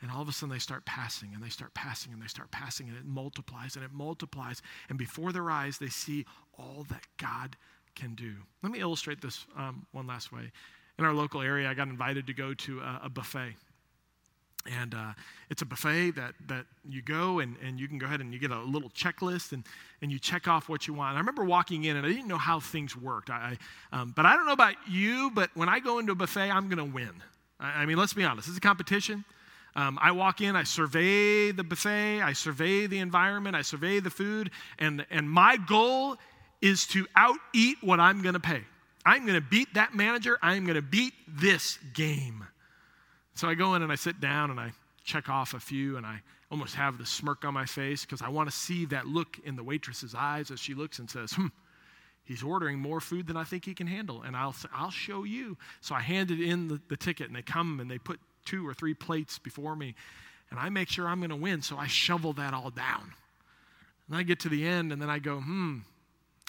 And 0.00 0.08
all 0.08 0.22
of 0.22 0.28
a 0.28 0.32
sudden 0.32 0.52
they 0.52 0.60
start 0.60 0.84
passing 0.84 1.34
and 1.34 1.42
they 1.42 1.48
start 1.48 1.74
passing 1.74 2.12
and 2.12 2.22
they 2.22 2.28
start 2.28 2.52
passing 2.52 2.86
and 2.86 2.96
it 2.96 3.04
multiplies 3.04 3.74
and 3.74 3.84
it 3.84 3.90
multiplies. 3.92 4.62
And 4.88 4.96
before 4.96 5.32
their 5.32 5.50
eyes, 5.50 5.78
they 5.78 5.88
see 5.88 6.26
all 6.56 6.86
that 6.90 7.08
God 7.16 7.56
can 7.96 8.14
do. 8.14 8.34
Let 8.62 8.70
me 8.70 8.78
illustrate 8.78 9.20
this 9.20 9.48
um, 9.56 9.84
one 9.90 10.06
last 10.06 10.30
way. 10.30 10.52
In 10.96 11.04
our 11.04 11.12
local 11.12 11.42
area, 11.42 11.68
I 11.68 11.74
got 11.74 11.88
invited 11.88 12.28
to 12.28 12.34
go 12.34 12.54
to 12.54 12.78
a, 12.78 13.00
a 13.06 13.08
buffet. 13.08 13.56
And 14.66 14.94
uh, 14.94 15.12
it's 15.48 15.62
a 15.62 15.66
buffet 15.66 16.12
that, 16.12 16.34
that 16.48 16.66
you 16.86 17.00
go 17.00 17.38
and, 17.38 17.56
and 17.64 17.80
you 17.80 17.88
can 17.88 17.98
go 17.98 18.06
ahead 18.06 18.20
and 18.20 18.32
you 18.32 18.38
get 18.38 18.50
a 18.50 18.60
little 18.60 18.90
checklist 18.90 19.52
and, 19.52 19.64
and 20.02 20.12
you 20.12 20.18
check 20.18 20.48
off 20.48 20.68
what 20.68 20.86
you 20.86 20.92
want. 20.92 21.10
And 21.10 21.16
I 21.16 21.20
remember 21.20 21.44
walking 21.44 21.84
in 21.84 21.96
and 21.96 22.04
I 22.04 22.10
didn't 22.10 22.28
know 22.28 22.36
how 22.36 22.60
things 22.60 22.94
worked. 22.94 23.30
I, 23.30 23.56
um, 23.90 24.12
but 24.14 24.26
I 24.26 24.36
don't 24.36 24.46
know 24.46 24.52
about 24.52 24.74
you, 24.86 25.30
but 25.34 25.50
when 25.54 25.70
I 25.70 25.80
go 25.80 25.98
into 25.98 26.12
a 26.12 26.14
buffet, 26.14 26.50
I'm 26.50 26.68
going 26.68 26.78
to 26.78 26.94
win. 26.94 27.22
I, 27.58 27.82
I, 27.82 27.86
mean, 27.86 27.96
let's 27.96 28.12
be 28.12 28.22
honest, 28.22 28.48
it's 28.48 28.58
a 28.58 28.60
competition. 28.60 29.24
Um, 29.76 29.98
I 30.02 30.10
walk 30.10 30.40
in, 30.40 30.56
I 30.56 30.64
survey 30.64 31.52
the 31.52 31.64
buffet, 31.64 32.20
I 32.20 32.32
survey 32.32 32.86
the 32.86 32.98
environment, 32.98 33.56
I 33.56 33.62
survey 33.62 34.00
the 34.00 34.10
food, 34.10 34.50
and, 34.78 35.06
and 35.10 35.30
my 35.30 35.56
goal 35.56 36.16
is 36.60 36.86
to 36.88 37.06
out 37.16 37.38
eat 37.54 37.78
what 37.80 38.00
I'm 38.00 38.20
going 38.20 38.34
to 38.34 38.40
pay. 38.40 38.62
I'm 39.06 39.24
going 39.24 39.40
to 39.40 39.46
beat 39.48 39.72
that 39.74 39.94
manager, 39.94 40.38
I'm 40.42 40.64
going 40.64 40.74
to 40.74 40.82
beat 40.82 41.14
this 41.26 41.78
game. 41.94 42.44
So 43.40 43.48
I 43.48 43.54
go 43.54 43.74
in 43.74 43.80
and 43.80 43.90
I 43.90 43.94
sit 43.94 44.20
down 44.20 44.50
and 44.50 44.60
I 44.60 44.70
check 45.02 45.30
off 45.30 45.54
a 45.54 45.60
few 45.60 45.96
and 45.96 46.04
I 46.04 46.20
almost 46.50 46.74
have 46.74 46.98
the 46.98 47.06
smirk 47.06 47.42
on 47.46 47.54
my 47.54 47.64
face 47.64 48.04
because 48.04 48.20
I 48.20 48.28
want 48.28 48.50
to 48.50 48.54
see 48.54 48.84
that 48.84 49.06
look 49.06 49.38
in 49.42 49.56
the 49.56 49.64
waitress's 49.64 50.14
eyes 50.14 50.50
as 50.50 50.60
she 50.60 50.74
looks 50.74 50.98
and 50.98 51.08
says, 51.08 51.32
hmm, 51.32 51.46
he's 52.22 52.42
ordering 52.42 52.78
more 52.78 53.00
food 53.00 53.26
than 53.26 53.38
I 53.38 53.44
think 53.44 53.64
he 53.64 53.72
can 53.72 53.86
handle. 53.86 54.20
And 54.20 54.36
I'll, 54.36 54.54
I'll 54.74 54.90
show 54.90 55.24
you. 55.24 55.56
So 55.80 55.94
I 55.94 56.00
handed 56.00 56.38
in 56.38 56.68
the, 56.68 56.82
the 56.90 56.98
ticket 56.98 57.28
and 57.28 57.34
they 57.34 57.40
come 57.40 57.80
and 57.80 57.90
they 57.90 57.96
put 57.96 58.20
two 58.44 58.68
or 58.68 58.74
three 58.74 58.92
plates 58.92 59.38
before 59.38 59.74
me. 59.74 59.94
And 60.50 60.60
I 60.60 60.68
make 60.68 60.90
sure 60.90 61.08
I'm 61.08 61.20
going 61.20 61.30
to 61.30 61.36
win. 61.36 61.62
So 61.62 61.78
I 61.78 61.86
shovel 61.86 62.34
that 62.34 62.52
all 62.52 62.68
down. 62.68 63.10
And 64.06 64.18
I 64.18 64.22
get 64.22 64.40
to 64.40 64.50
the 64.50 64.66
end 64.66 64.92
and 64.92 65.00
then 65.00 65.08
I 65.08 65.18
go, 65.18 65.40
hmm, 65.40 65.78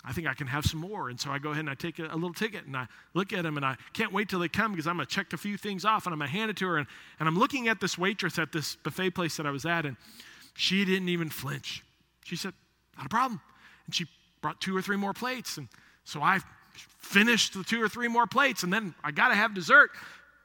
I 0.03 0.13
think 0.13 0.27
I 0.27 0.33
can 0.33 0.47
have 0.47 0.65
some 0.65 0.79
more. 0.79 1.09
And 1.09 1.19
so 1.19 1.29
I 1.29 1.37
go 1.37 1.49
ahead 1.51 1.59
and 1.59 1.69
I 1.69 1.75
take 1.75 1.99
a, 1.99 2.07
a, 2.07 2.15
little 2.15 2.33
ticket 2.33 2.65
and 2.65 2.75
I 2.75 2.87
look 3.13 3.33
at 3.33 3.43
them 3.43 3.57
and 3.57 3.65
I 3.65 3.77
can't 3.93 4.11
wait 4.11 4.29
till 4.29 4.39
they 4.39 4.47
come 4.47 4.71
because 4.71 4.87
I'm 4.87 4.95
going 4.95 5.05
to 5.05 5.13
check 5.13 5.31
a 5.33 5.37
few 5.37 5.57
things 5.57 5.85
off 5.85 6.07
and 6.07 6.13
I'm 6.13 6.19
going 6.19 6.31
to 6.31 6.35
hand 6.35 6.49
it 6.49 6.57
to 6.57 6.67
her. 6.67 6.77
And, 6.77 6.87
and 7.19 7.29
I'm 7.29 7.37
looking 7.37 7.67
at 7.67 7.79
this 7.79 7.97
waitress 7.97 8.39
at 8.39 8.51
this 8.51 8.75
buffet 8.77 9.11
place 9.11 9.37
that 9.37 9.45
I 9.45 9.51
was 9.51 9.65
at 9.65 9.85
and 9.85 9.95
she 10.55 10.85
didn't 10.85 11.09
even 11.09 11.29
flinch. 11.29 11.83
She 12.23 12.35
said, 12.35 12.53
Not 12.97 13.05
a 13.05 13.09
problem. 13.09 13.41
And 13.85 13.93
she 13.93 14.05
brought 14.41 14.59
two 14.59 14.75
or 14.75 14.81
three 14.81 14.97
more 14.97 15.13
plates. 15.13 15.57
And 15.57 15.67
so 16.03 16.21
I 16.21 16.39
finished 16.97 17.53
the 17.53 17.63
two 17.63 17.81
or 17.81 17.87
three 17.87 18.07
more 18.07 18.25
plates 18.25 18.63
and 18.63 18.73
then 18.73 18.95
I 19.03 19.11
got 19.11 19.29
to 19.29 19.35
have 19.35 19.53
dessert. 19.53 19.91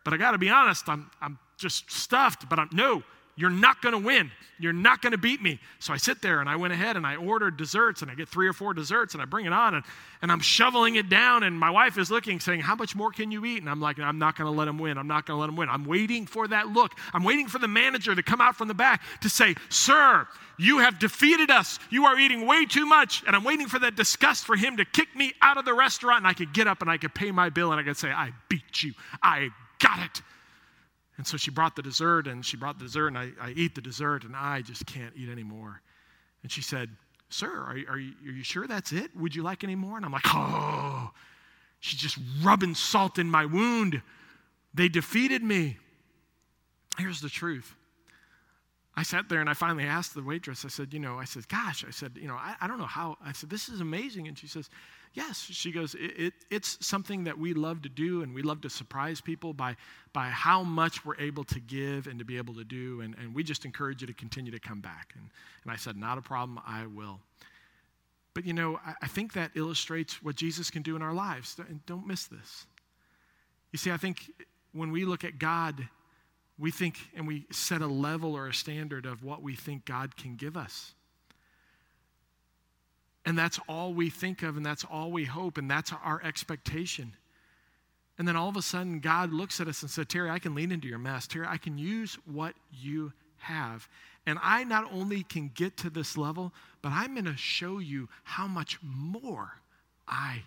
But 0.05 0.12
I 0.12 0.19
got 0.19 0.33
to 0.33 0.38
be 0.38 0.51
honest, 0.51 0.88
I'm, 0.88 1.11
I'm 1.21 1.38
just 1.57 1.90
stuffed. 1.90 2.49
But 2.49 2.59
I'm, 2.59 2.69
no, 2.73 3.03
you're 3.37 3.51
not 3.51 3.83
going 3.83 3.92
to 3.92 3.99
win. 3.99 4.31
You're 4.59 4.72
not 4.72 5.03
going 5.03 5.12
to 5.12 5.18
beat 5.18 5.42
me. 5.42 5.61
So 5.79 5.92
I 5.92 5.99
sit 5.99 6.22
there 6.22 6.40
and 6.40 6.49
I 6.49 6.57
went 6.57 6.72
ahead 6.72 6.96
and 6.96 7.07
I 7.07 7.16
ordered 7.16 7.59
desserts 7.59 8.01
and 8.01 8.11
I 8.11 8.14
get 8.14 8.31
three 8.31 8.49
or 8.49 8.55
four 8.55 8.72
desserts 8.72 9.12
and 9.12 9.22
I 9.22 9.27
bring 9.27 9.44
it 9.44 9.53
on 9.53 9.75
and, 9.75 9.85
and 10.22 10.33
I'm 10.33 10.40
shoveling 10.40 10.96
it 10.96 11.11
down. 11.11 11.42
And 11.42 11.59
my 11.59 11.68
wife 11.68 11.99
is 11.99 12.11
looking, 12.11 12.40
saying, 12.40 12.61
How 12.61 12.75
much 12.75 12.96
more 12.96 13.11
can 13.11 13.31
you 13.31 13.44
eat? 13.44 13.59
And 13.59 13.68
I'm 13.68 13.81
like, 13.81 13.99
I'm 13.99 14.18
not 14.18 14.38
going 14.38 14.51
to 14.51 14.59
let 14.59 14.66
him 14.66 14.79
win. 14.79 14.96
I'm 14.96 15.07
not 15.07 15.27
going 15.27 15.37
to 15.37 15.40
let 15.40 15.51
him 15.51 15.57
win. 15.57 15.68
I'm 15.68 15.85
waiting 15.85 16.25
for 16.25 16.49
that 16.49 16.68
look. 16.68 16.92
I'm 17.12 17.25
waiting 17.25 17.46
for 17.46 17.59
the 17.59 17.68
manager 17.68 18.14
to 18.14 18.22
come 18.22 18.40
out 18.40 18.57
from 18.57 18.68
the 18.68 18.75
back 18.75 19.03
to 19.20 19.29
say, 19.29 19.55
Sir, 19.68 20.27
you 20.59 20.79
have 20.79 20.99
defeated 20.99 21.51
us. 21.51 21.79
You 21.90 22.07
are 22.07 22.18
eating 22.18 22.46
way 22.46 22.64
too 22.64 22.87
much. 22.87 23.22
And 23.27 23.37
I'm 23.37 23.44
waiting 23.44 23.66
for 23.66 23.79
that 23.81 23.96
disgust 23.96 24.46
for 24.46 24.57
him 24.57 24.79
to 24.79 24.87
kick 24.87 25.14
me 25.14 25.35
out 25.42 25.59
of 25.59 25.66
the 25.66 25.75
restaurant 25.75 26.18
and 26.18 26.27
I 26.27 26.33
could 26.33 26.55
get 26.55 26.66
up 26.66 26.81
and 26.81 26.90
I 26.90 26.96
could 26.96 27.14
pay 27.14 27.31
my 27.31 27.51
bill 27.51 27.72
and 27.72 27.81
I 27.81 27.85
could 27.85 27.99
say, 27.99 28.11
I 28.11 28.31
beat 28.49 28.83
you. 28.83 28.94
I 29.22 29.51
got 29.79 29.99
it. 29.99 30.22
And 31.16 31.26
so 31.26 31.37
she 31.37 31.50
brought 31.50 31.76
the 31.76 31.83
dessert, 31.83 32.26
and 32.26 32.44
she 32.44 32.57
brought 32.57 32.79
the 32.79 32.85
dessert, 32.85 33.09
and 33.09 33.18
I, 33.18 33.31
I 33.40 33.50
eat 33.50 33.74
the 33.74 33.81
dessert, 33.81 34.24
and 34.24 34.37
I 34.37 34.62
just 34.62 34.85
can't 34.87 35.14
eat 35.16 35.29
anymore. 35.29 35.81
And 36.42 36.52
she 36.52 36.62
said, 36.62 36.90
Sir, 37.29 37.48
are, 37.48 37.76
are, 37.88 37.98
you, 37.98 38.12
are 38.26 38.33
you 38.33 38.44
sure 38.44 38.66
that's 38.66 38.92
it? 38.92 39.16
Would 39.16 39.35
you 39.35 39.42
like 39.42 39.64
any 39.64 39.74
more? 39.74 39.96
And 39.96 40.05
I'm 40.05 40.12
like, 40.12 40.26
Oh, 40.26 41.11
she's 41.81 41.98
just 41.98 42.18
rubbing 42.42 42.74
salt 42.74 43.18
in 43.18 43.31
my 43.31 43.46
wound. 43.46 44.02
They 44.74 44.88
defeated 44.88 45.42
me. 45.42 45.79
Here's 46.98 47.20
the 47.20 47.29
truth. 47.29 47.74
I 48.96 49.02
sat 49.02 49.29
there 49.29 49.40
and 49.40 49.50
I 49.50 49.55
finally 49.55 49.85
asked 49.85 50.14
the 50.14 50.22
waitress, 50.22 50.64
I 50.64 50.68
said, 50.68 50.94
you 50.94 50.98
know, 50.98 51.18
I 51.18 51.24
said, 51.24 51.46
gosh, 51.48 51.85
I 51.87 51.90
said, 51.90 52.12
you 52.16 52.29
know, 52.29 52.35
I, 52.35 52.57
I 52.62 52.66
don't 52.66 52.79
know 52.79 52.87
how. 52.87 53.18
I 53.22 53.33
said, 53.33 53.50
this 53.50 53.68
is 53.68 53.81
amazing. 53.81 54.26
And 54.26 54.38
she 54.38 54.46
says, 54.46 54.70
Yes, 55.16 55.40
she 55.50 55.72
goes, 55.72 55.94
it, 55.94 56.12
it, 56.18 56.35
it's 56.50 56.76
something 56.87 57.24
that 57.24 57.38
we 57.38 57.55
love 57.55 57.81
to 57.83 57.88
do, 57.88 58.22
and 58.22 58.35
we 58.35 58.42
love 58.42 58.61
to 58.61 58.68
surprise 58.70 59.18
people 59.18 59.55
by, 59.55 59.74
by 60.12 60.26
how 60.26 60.62
much 60.62 61.07
we're 61.07 61.18
able 61.18 61.42
to 61.44 61.59
give 61.59 62.07
and 62.07 62.18
to 62.18 62.24
be 62.26 62.37
able 62.37 62.52
to 62.52 62.64
do. 62.64 63.00
And, 63.00 63.16
and 63.16 63.35
we 63.35 63.42
just 63.42 63.64
encourage 63.64 64.02
you 64.02 64.07
to 64.09 64.12
continue 64.12 64.52
to 64.52 64.59
come 64.59 64.83
back. 64.83 65.14
And, 65.14 65.31
and 65.64 65.72
I 65.72 65.76
said, 65.76 65.96
Not 65.96 66.18
a 66.18 66.20
problem, 66.20 66.61
I 66.66 66.87
will. 66.87 67.18
But 68.35 68.44
you 68.44 68.52
know, 68.52 68.79
I, 68.85 68.92
I 69.00 69.07
think 69.07 69.33
that 69.33 69.52
illustrates 69.55 70.22
what 70.22 70.37
Jesus 70.37 70.70
can 70.70 70.83
do 70.83 70.96
in 70.96 71.00
our 71.00 71.14
lives. 71.14 71.57
And 71.66 71.85
don't 71.87 72.07
miss 72.07 72.26
this. 72.26 72.66
You 73.72 73.79
see, 73.79 73.90
I 73.90 73.96
think 73.96 74.31
when 74.74 74.92
we 74.92 75.07
look 75.07 75.24
at 75.24 75.38
God, 75.38 75.88
we 76.59 76.70
think 76.70 76.98
and 77.16 77.26
we 77.26 77.46
set 77.50 77.81
a 77.81 77.87
level 77.87 78.35
or 78.35 78.48
a 78.48 78.55
standard 78.55 79.07
of 79.07 79.24
what 79.24 79.40
we 79.40 79.55
think 79.57 79.87
God 79.87 80.14
can 80.14 80.37
give 80.37 80.59
us. 80.59 80.92
And 83.26 83.36
that's 83.36 83.58
all 83.68 83.92
we 83.92 84.08
think 84.08 84.44
of, 84.44 84.56
and 84.56 84.64
that's 84.64 84.84
all 84.84 85.10
we 85.10 85.24
hope, 85.24 85.58
and 85.58 85.68
that's 85.68 85.92
our 85.92 86.22
expectation. 86.22 87.12
And 88.18 88.26
then 88.26 88.36
all 88.36 88.48
of 88.48 88.56
a 88.56 88.62
sudden, 88.62 89.00
God 89.00 89.32
looks 89.32 89.60
at 89.60 89.66
us 89.66 89.82
and 89.82 89.90
said, 89.90 90.08
Terry, 90.08 90.30
I 90.30 90.38
can 90.38 90.54
lean 90.54 90.70
into 90.70 90.86
your 90.86 90.98
mess. 90.98 91.26
Terry, 91.26 91.46
I 91.46 91.58
can 91.58 91.76
use 91.76 92.16
what 92.24 92.54
you 92.72 93.12
have. 93.38 93.88
And 94.26 94.38
I 94.42 94.62
not 94.64 94.90
only 94.92 95.24
can 95.24 95.50
get 95.54 95.76
to 95.78 95.90
this 95.90 96.16
level, 96.16 96.52
but 96.82 96.92
I'm 96.92 97.14
going 97.14 97.26
to 97.26 97.36
show 97.36 97.78
you 97.78 98.08
how 98.22 98.46
much 98.46 98.78
more 98.82 99.60
I 100.06 100.44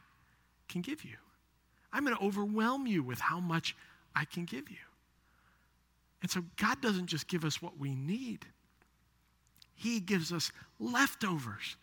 can 0.69 0.81
give 0.81 1.03
you. 1.03 1.17
I'm 1.91 2.05
going 2.05 2.15
to 2.15 2.23
overwhelm 2.23 2.87
you 2.87 3.03
with 3.03 3.19
how 3.19 3.41
much 3.41 3.75
I 4.15 4.23
can 4.23 4.45
give 4.45 4.69
you. 4.69 4.77
And 6.21 6.31
so 6.31 6.43
God 6.57 6.81
doesn't 6.81 7.07
just 7.07 7.27
give 7.27 7.43
us 7.43 7.61
what 7.61 7.77
we 7.77 7.93
need, 7.93 8.45
He 9.75 9.99
gives 9.99 10.31
us 10.31 10.51
leftovers. 10.79 11.75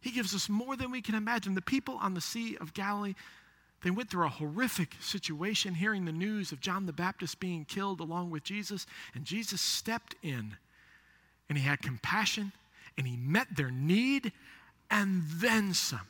He 0.00 0.10
gives 0.10 0.34
us 0.34 0.48
more 0.48 0.76
than 0.76 0.90
we 0.90 1.02
can 1.02 1.14
imagine. 1.14 1.54
The 1.54 1.62
people 1.62 1.96
on 2.00 2.14
the 2.14 2.20
Sea 2.20 2.56
of 2.60 2.74
Galilee, 2.74 3.14
they 3.82 3.90
went 3.90 4.10
through 4.10 4.26
a 4.26 4.30
horrific 4.30 4.94
situation, 5.00 5.74
hearing 5.74 6.04
the 6.04 6.12
news 6.12 6.52
of 6.52 6.60
John 6.60 6.86
the 6.86 6.92
Baptist 6.92 7.40
being 7.40 7.64
killed 7.64 8.00
along 8.00 8.30
with 8.30 8.44
Jesus, 8.44 8.86
and 9.14 9.24
Jesus 9.24 9.60
stepped 9.60 10.14
in 10.22 10.56
and 11.48 11.58
he 11.58 11.64
had 11.64 11.80
compassion 11.82 12.52
and 12.98 13.06
he 13.06 13.16
met 13.16 13.48
their 13.56 13.70
need 13.70 14.32
and 14.90 15.22
then 15.26 15.74
some. 15.74 16.08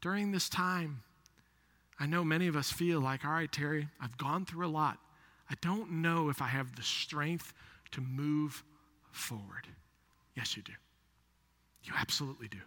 During 0.00 0.32
this 0.32 0.48
time, 0.48 1.02
I 1.98 2.06
know 2.06 2.24
many 2.24 2.46
of 2.46 2.56
us 2.56 2.70
feel 2.70 3.00
like, 3.00 3.24
all 3.24 3.32
right, 3.32 3.50
Terry, 3.50 3.88
I've 4.00 4.16
gone 4.16 4.46
through 4.46 4.66
a 4.66 4.68
lot. 4.68 4.98
I 5.50 5.54
don't 5.60 5.90
know 5.90 6.30
if 6.30 6.40
I 6.40 6.46
have 6.46 6.76
the 6.76 6.82
strength 6.82 7.52
to 7.90 8.00
move 8.00 8.62
forward. 9.10 9.66
Yes, 10.34 10.56
you 10.56 10.62
do. 10.62 10.72
You 11.84 11.92
absolutely 11.98 12.48
do. 12.48 12.58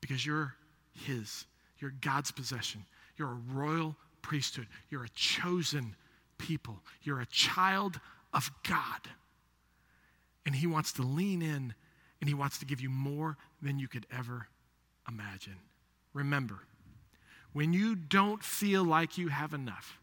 Because 0.00 0.24
you're 0.24 0.54
His, 0.92 1.46
you're 1.78 1.94
God's 2.00 2.30
possession, 2.30 2.84
you're 3.16 3.30
a 3.30 3.54
royal 3.54 3.96
priesthood, 4.20 4.66
you're 4.90 5.04
a 5.04 5.08
chosen 5.10 5.96
people, 6.38 6.80
you're 7.02 7.20
a 7.20 7.26
child 7.26 8.00
of 8.32 8.50
God. 8.68 9.00
And 10.46 10.54
He 10.54 10.66
wants 10.66 10.92
to 10.94 11.02
lean 11.02 11.42
in 11.42 11.74
and 12.20 12.28
He 12.28 12.34
wants 12.34 12.58
to 12.58 12.66
give 12.66 12.80
you 12.80 12.90
more 12.90 13.36
than 13.60 13.78
you 13.78 13.88
could 13.88 14.06
ever 14.16 14.48
imagine. 15.08 15.56
Remember, 16.14 16.60
when 17.52 17.72
you 17.72 17.94
don't 17.94 18.42
feel 18.42 18.84
like 18.84 19.18
you 19.18 19.28
have 19.28 19.52
enough, 19.52 19.98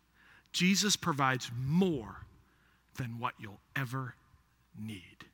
Jesus 0.52 0.96
provides 0.96 1.52
more 1.58 2.18
than 2.98 3.20
what 3.20 3.34
you'll 3.40 3.62
ever 3.76 4.16
need. 4.78 5.26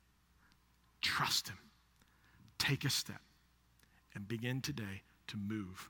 Trust 1.00 1.48
Him 1.48 1.56
take 2.66 2.84
a 2.84 2.90
step 2.90 3.20
and 4.14 4.26
begin 4.26 4.60
today 4.60 5.02
to 5.28 5.36
move 5.36 5.88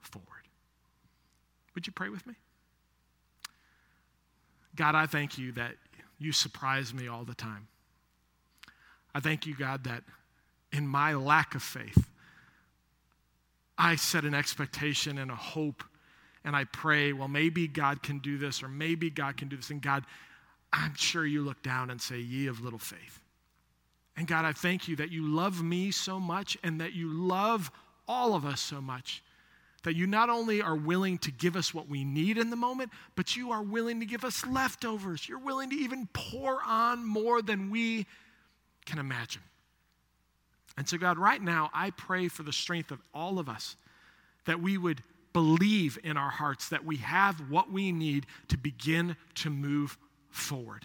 forward. 0.00 0.28
Would 1.74 1.86
you 1.86 1.92
pray 1.92 2.08
with 2.08 2.26
me? 2.26 2.34
God, 4.76 4.94
I 4.94 5.06
thank 5.06 5.38
you 5.38 5.52
that 5.52 5.72
you 6.18 6.32
surprise 6.32 6.94
me 6.94 7.08
all 7.08 7.24
the 7.24 7.34
time. 7.34 7.68
I 9.14 9.20
thank 9.20 9.46
you, 9.46 9.56
God, 9.56 9.84
that 9.84 10.02
in 10.72 10.86
my 10.86 11.14
lack 11.14 11.54
of 11.54 11.62
faith, 11.62 12.08
I 13.78 13.96
set 13.96 14.24
an 14.24 14.34
expectation 14.34 15.18
and 15.18 15.30
a 15.30 15.36
hope, 15.36 15.82
and 16.44 16.54
I 16.54 16.64
pray, 16.64 17.12
well, 17.12 17.28
maybe 17.28 17.66
God 17.66 18.02
can 18.02 18.18
do 18.18 18.38
this, 18.38 18.62
or 18.62 18.68
maybe 18.68 19.10
God 19.10 19.36
can 19.36 19.48
do 19.48 19.56
this. 19.56 19.70
And 19.70 19.82
God, 19.82 20.04
I'm 20.72 20.94
sure 20.94 21.26
you 21.26 21.42
look 21.42 21.62
down 21.62 21.90
and 21.90 22.00
say, 22.00 22.18
Ye 22.18 22.46
of 22.46 22.60
little 22.60 22.78
faith. 22.78 23.20
And 24.16 24.26
God, 24.26 24.44
I 24.44 24.52
thank 24.52 24.88
you 24.88 24.96
that 24.96 25.10
you 25.10 25.26
love 25.26 25.62
me 25.62 25.90
so 25.90 26.18
much 26.18 26.56
and 26.62 26.80
that 26.80 26.94
you 26.94 27.08
love 27.08 27.70
all 28.08 28.34
of 28.34 28.44
us 28.46 28.60
so 28.60 28.80
much 28.80 29.22
That 29.82 29.94
you 29.94 30.08
not 30.08 30.30
only 30.30 30.60
are 30.62 30.74
willing 30.74 31.18
to 31.18 31.30
give 31.30 31.54
us 31.54 31.72
what 31.72 31.88
we 31.88 32.02
need 32.02 32.38
in 32.38 32.50
the 32.50 32.56
moment, 32.56 32.90
but 33.14 33.36
you 33.36 33.52
are 33.52 33.62
willing 33.62 34.00
to 34.00 34.06
give 34.06 34.24
us 34.24 34.44
leftovers. 34.44 35.28
You're 35.28 35.38
willing 35.38 35.70
to 35.70 35.76
even 35.76 36.08
pour 36.12 36.60
on 36.66 37.06
more 37.06 37.40
than 37.40 37.70
we 37.70 38.06
can 38.84 38.98
imagine. 38.98 39.42
And 40.76 40.88
so, 40.88 40.98
God, 40.98 41.18
right 41.18 41.40
now, 41.40 41.70
I 41.72 41.90
pray 41.90 42.26
for 42.26 42.42
the 42.42 42.52
strength 42.52 42.90
of 42.90 43.00
all 43.14 43.38
of 43.38 43.48
us 43.48 43.76
that 44.46 44.60
we 44.60 44.76
would 44.76 45.04
believe 45.32 45.98
in 46.02 46.16
our 46.16 46.30
hearts 46.30 46.68
that 46.70 46.84
we 46.84 46.96
have 46.96 47.48
what 47.48 47.70
we 47.70 47.92
need 47.92 48.26
to 48.48 48.58
begin 48.58 49.16
to 49.36 49.50
move 49.50 49.96
forward. 50.30 50.84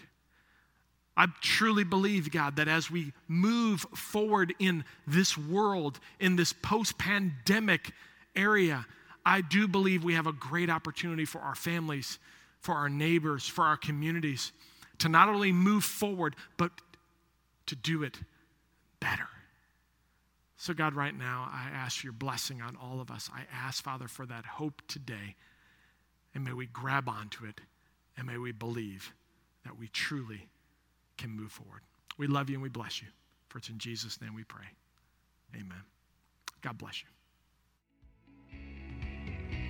I 1.16 1.26
truly 1.42 1.84
believe, 1.84 2.30
God, 2.30 2.56
that 2.56 2.68
as 2.68 2.90
we 2.90 3.12
move 3.28 3.80
forward 3.94 4.54
in 4.58 4.84
this 5.06 5.36
world, 5.36 6.00
in 6.18 6.36
this 6.36 6.52
post 6.52 6.96
pandemic 6.96 7.92
area, 8.34 8.86
I 9.24 9.42
do 9.42 9.68
believe 9.68 10.04
we 10.04 10.14
have 10.14 10.26
a 10.26 10.32
great 10.32 10.70
opportunity 10.70 11.24
for 11.24 11.40
our 11.40 11.54
families, 11.54 12.18
for 12.60 12.74
our 12.74 12.88
neighbors, 12.88 13.46
for 13.46 13.64
our 13.64 13.76
communities 13.76 14.52
to 14.98 15.08
not 15.08 15.28
only 15.28 15.52
move 15.52 15.84
forward, 15.84 16.34
but 16.56 16.70
to 17.66 17.76
do 17.76 18.02
it 18.02 18.18
better. 19.00 19.28
So, 20.56 20.72
God, 20.72 20.94
right 20.94 21.16
now, 21.16 21.50
I 21.52 21.70
ask 21.74 22.04
your 22.04 22.12
blessing 22.12 22.62
on 22.62 22.76
all 22.76 23.00
of 23.00 23.10
us. 23.10 23.28
I 23.34 23.42
ask, 23.52 23.82
Father, 23.82 24.06
for 24.06 24.24
that 24.26 24.46
hope 24.46 24.80
today. 24.86 25.34
And 26.34 26.44
may 26.44 26.52
we 26.52 26.66
grab 26.66 27.08
onto 27.08 27.44
it 27.44 27.60
and 28.16 28.26
may 28.26 28.38
we 28.38 28.52
believe 28.52 29.12
that 29.64 29.76
we 29.76 29.88
truly 29.88 30.48
can 31.16 31.30
move 31.30 31.52
forward. 31.52 31.82
We 32.18 32.26
love 32.26 32.48
you 32.48 32.56
and 32.56 32.62
we 32.62 32.68
bless 32.68 33.00
you. 33.02 33.08
For 33.48 33.58
it's 33.58 33.68
in 33.68 33.78
Jesus' 33.78 34.20
name 34.20 34.34
we 34.34 34.44
pray. 34.44 34.66
Amen. 35.54 35.82
God 36.62 36.78
bless 36.78 37.02
you. 37.02 37.08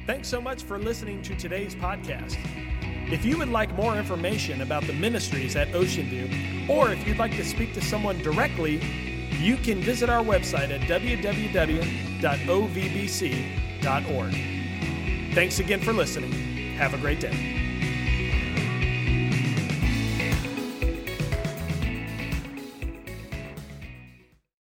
Thanks 0.07 0.29
so 0.29 0.41
much 0.41 0.65
for 0.65 0.79
listening 0.79 1.23
to 1.23 1.37
today's 1.37 1.75
podcast. 1.75 2.37
If 3.13 3.25
you 3.25 3.39
would 3.39 3.49
like 3.49 3.75
more 3.75 3.97
information 3.97 4.63
about 4.63 4.85
the 4.87 4.93
ministries 4.93 5.55
at 5.55 5.75
Ocean 5.75 6.07
View, 6.09 6.29
or 6.69 6.91
if 6.91 7.07
you'd 7.07 7.19
like 7.19 7.37
to 7.37 7.45
speak 7.45 7.75
to 7.75 7.81
someone 7.81 8.19
directly, 8.23 8.77
you 9.39 9.57
can 9.57 9.81
visit 9.81 10.09
our 10.09 10.25
website 10.25 10.71
at 10.71 10.81
www.ovbc.org. 10.83 11.35
Thanks 15.35 15.59
again 15.59 15.81
for 15.81 15.93
listening. 15.93 16.33
Have 16.75 16.95
a 16.95 16.99
great 16.99 17.21
day. 17.21 17.62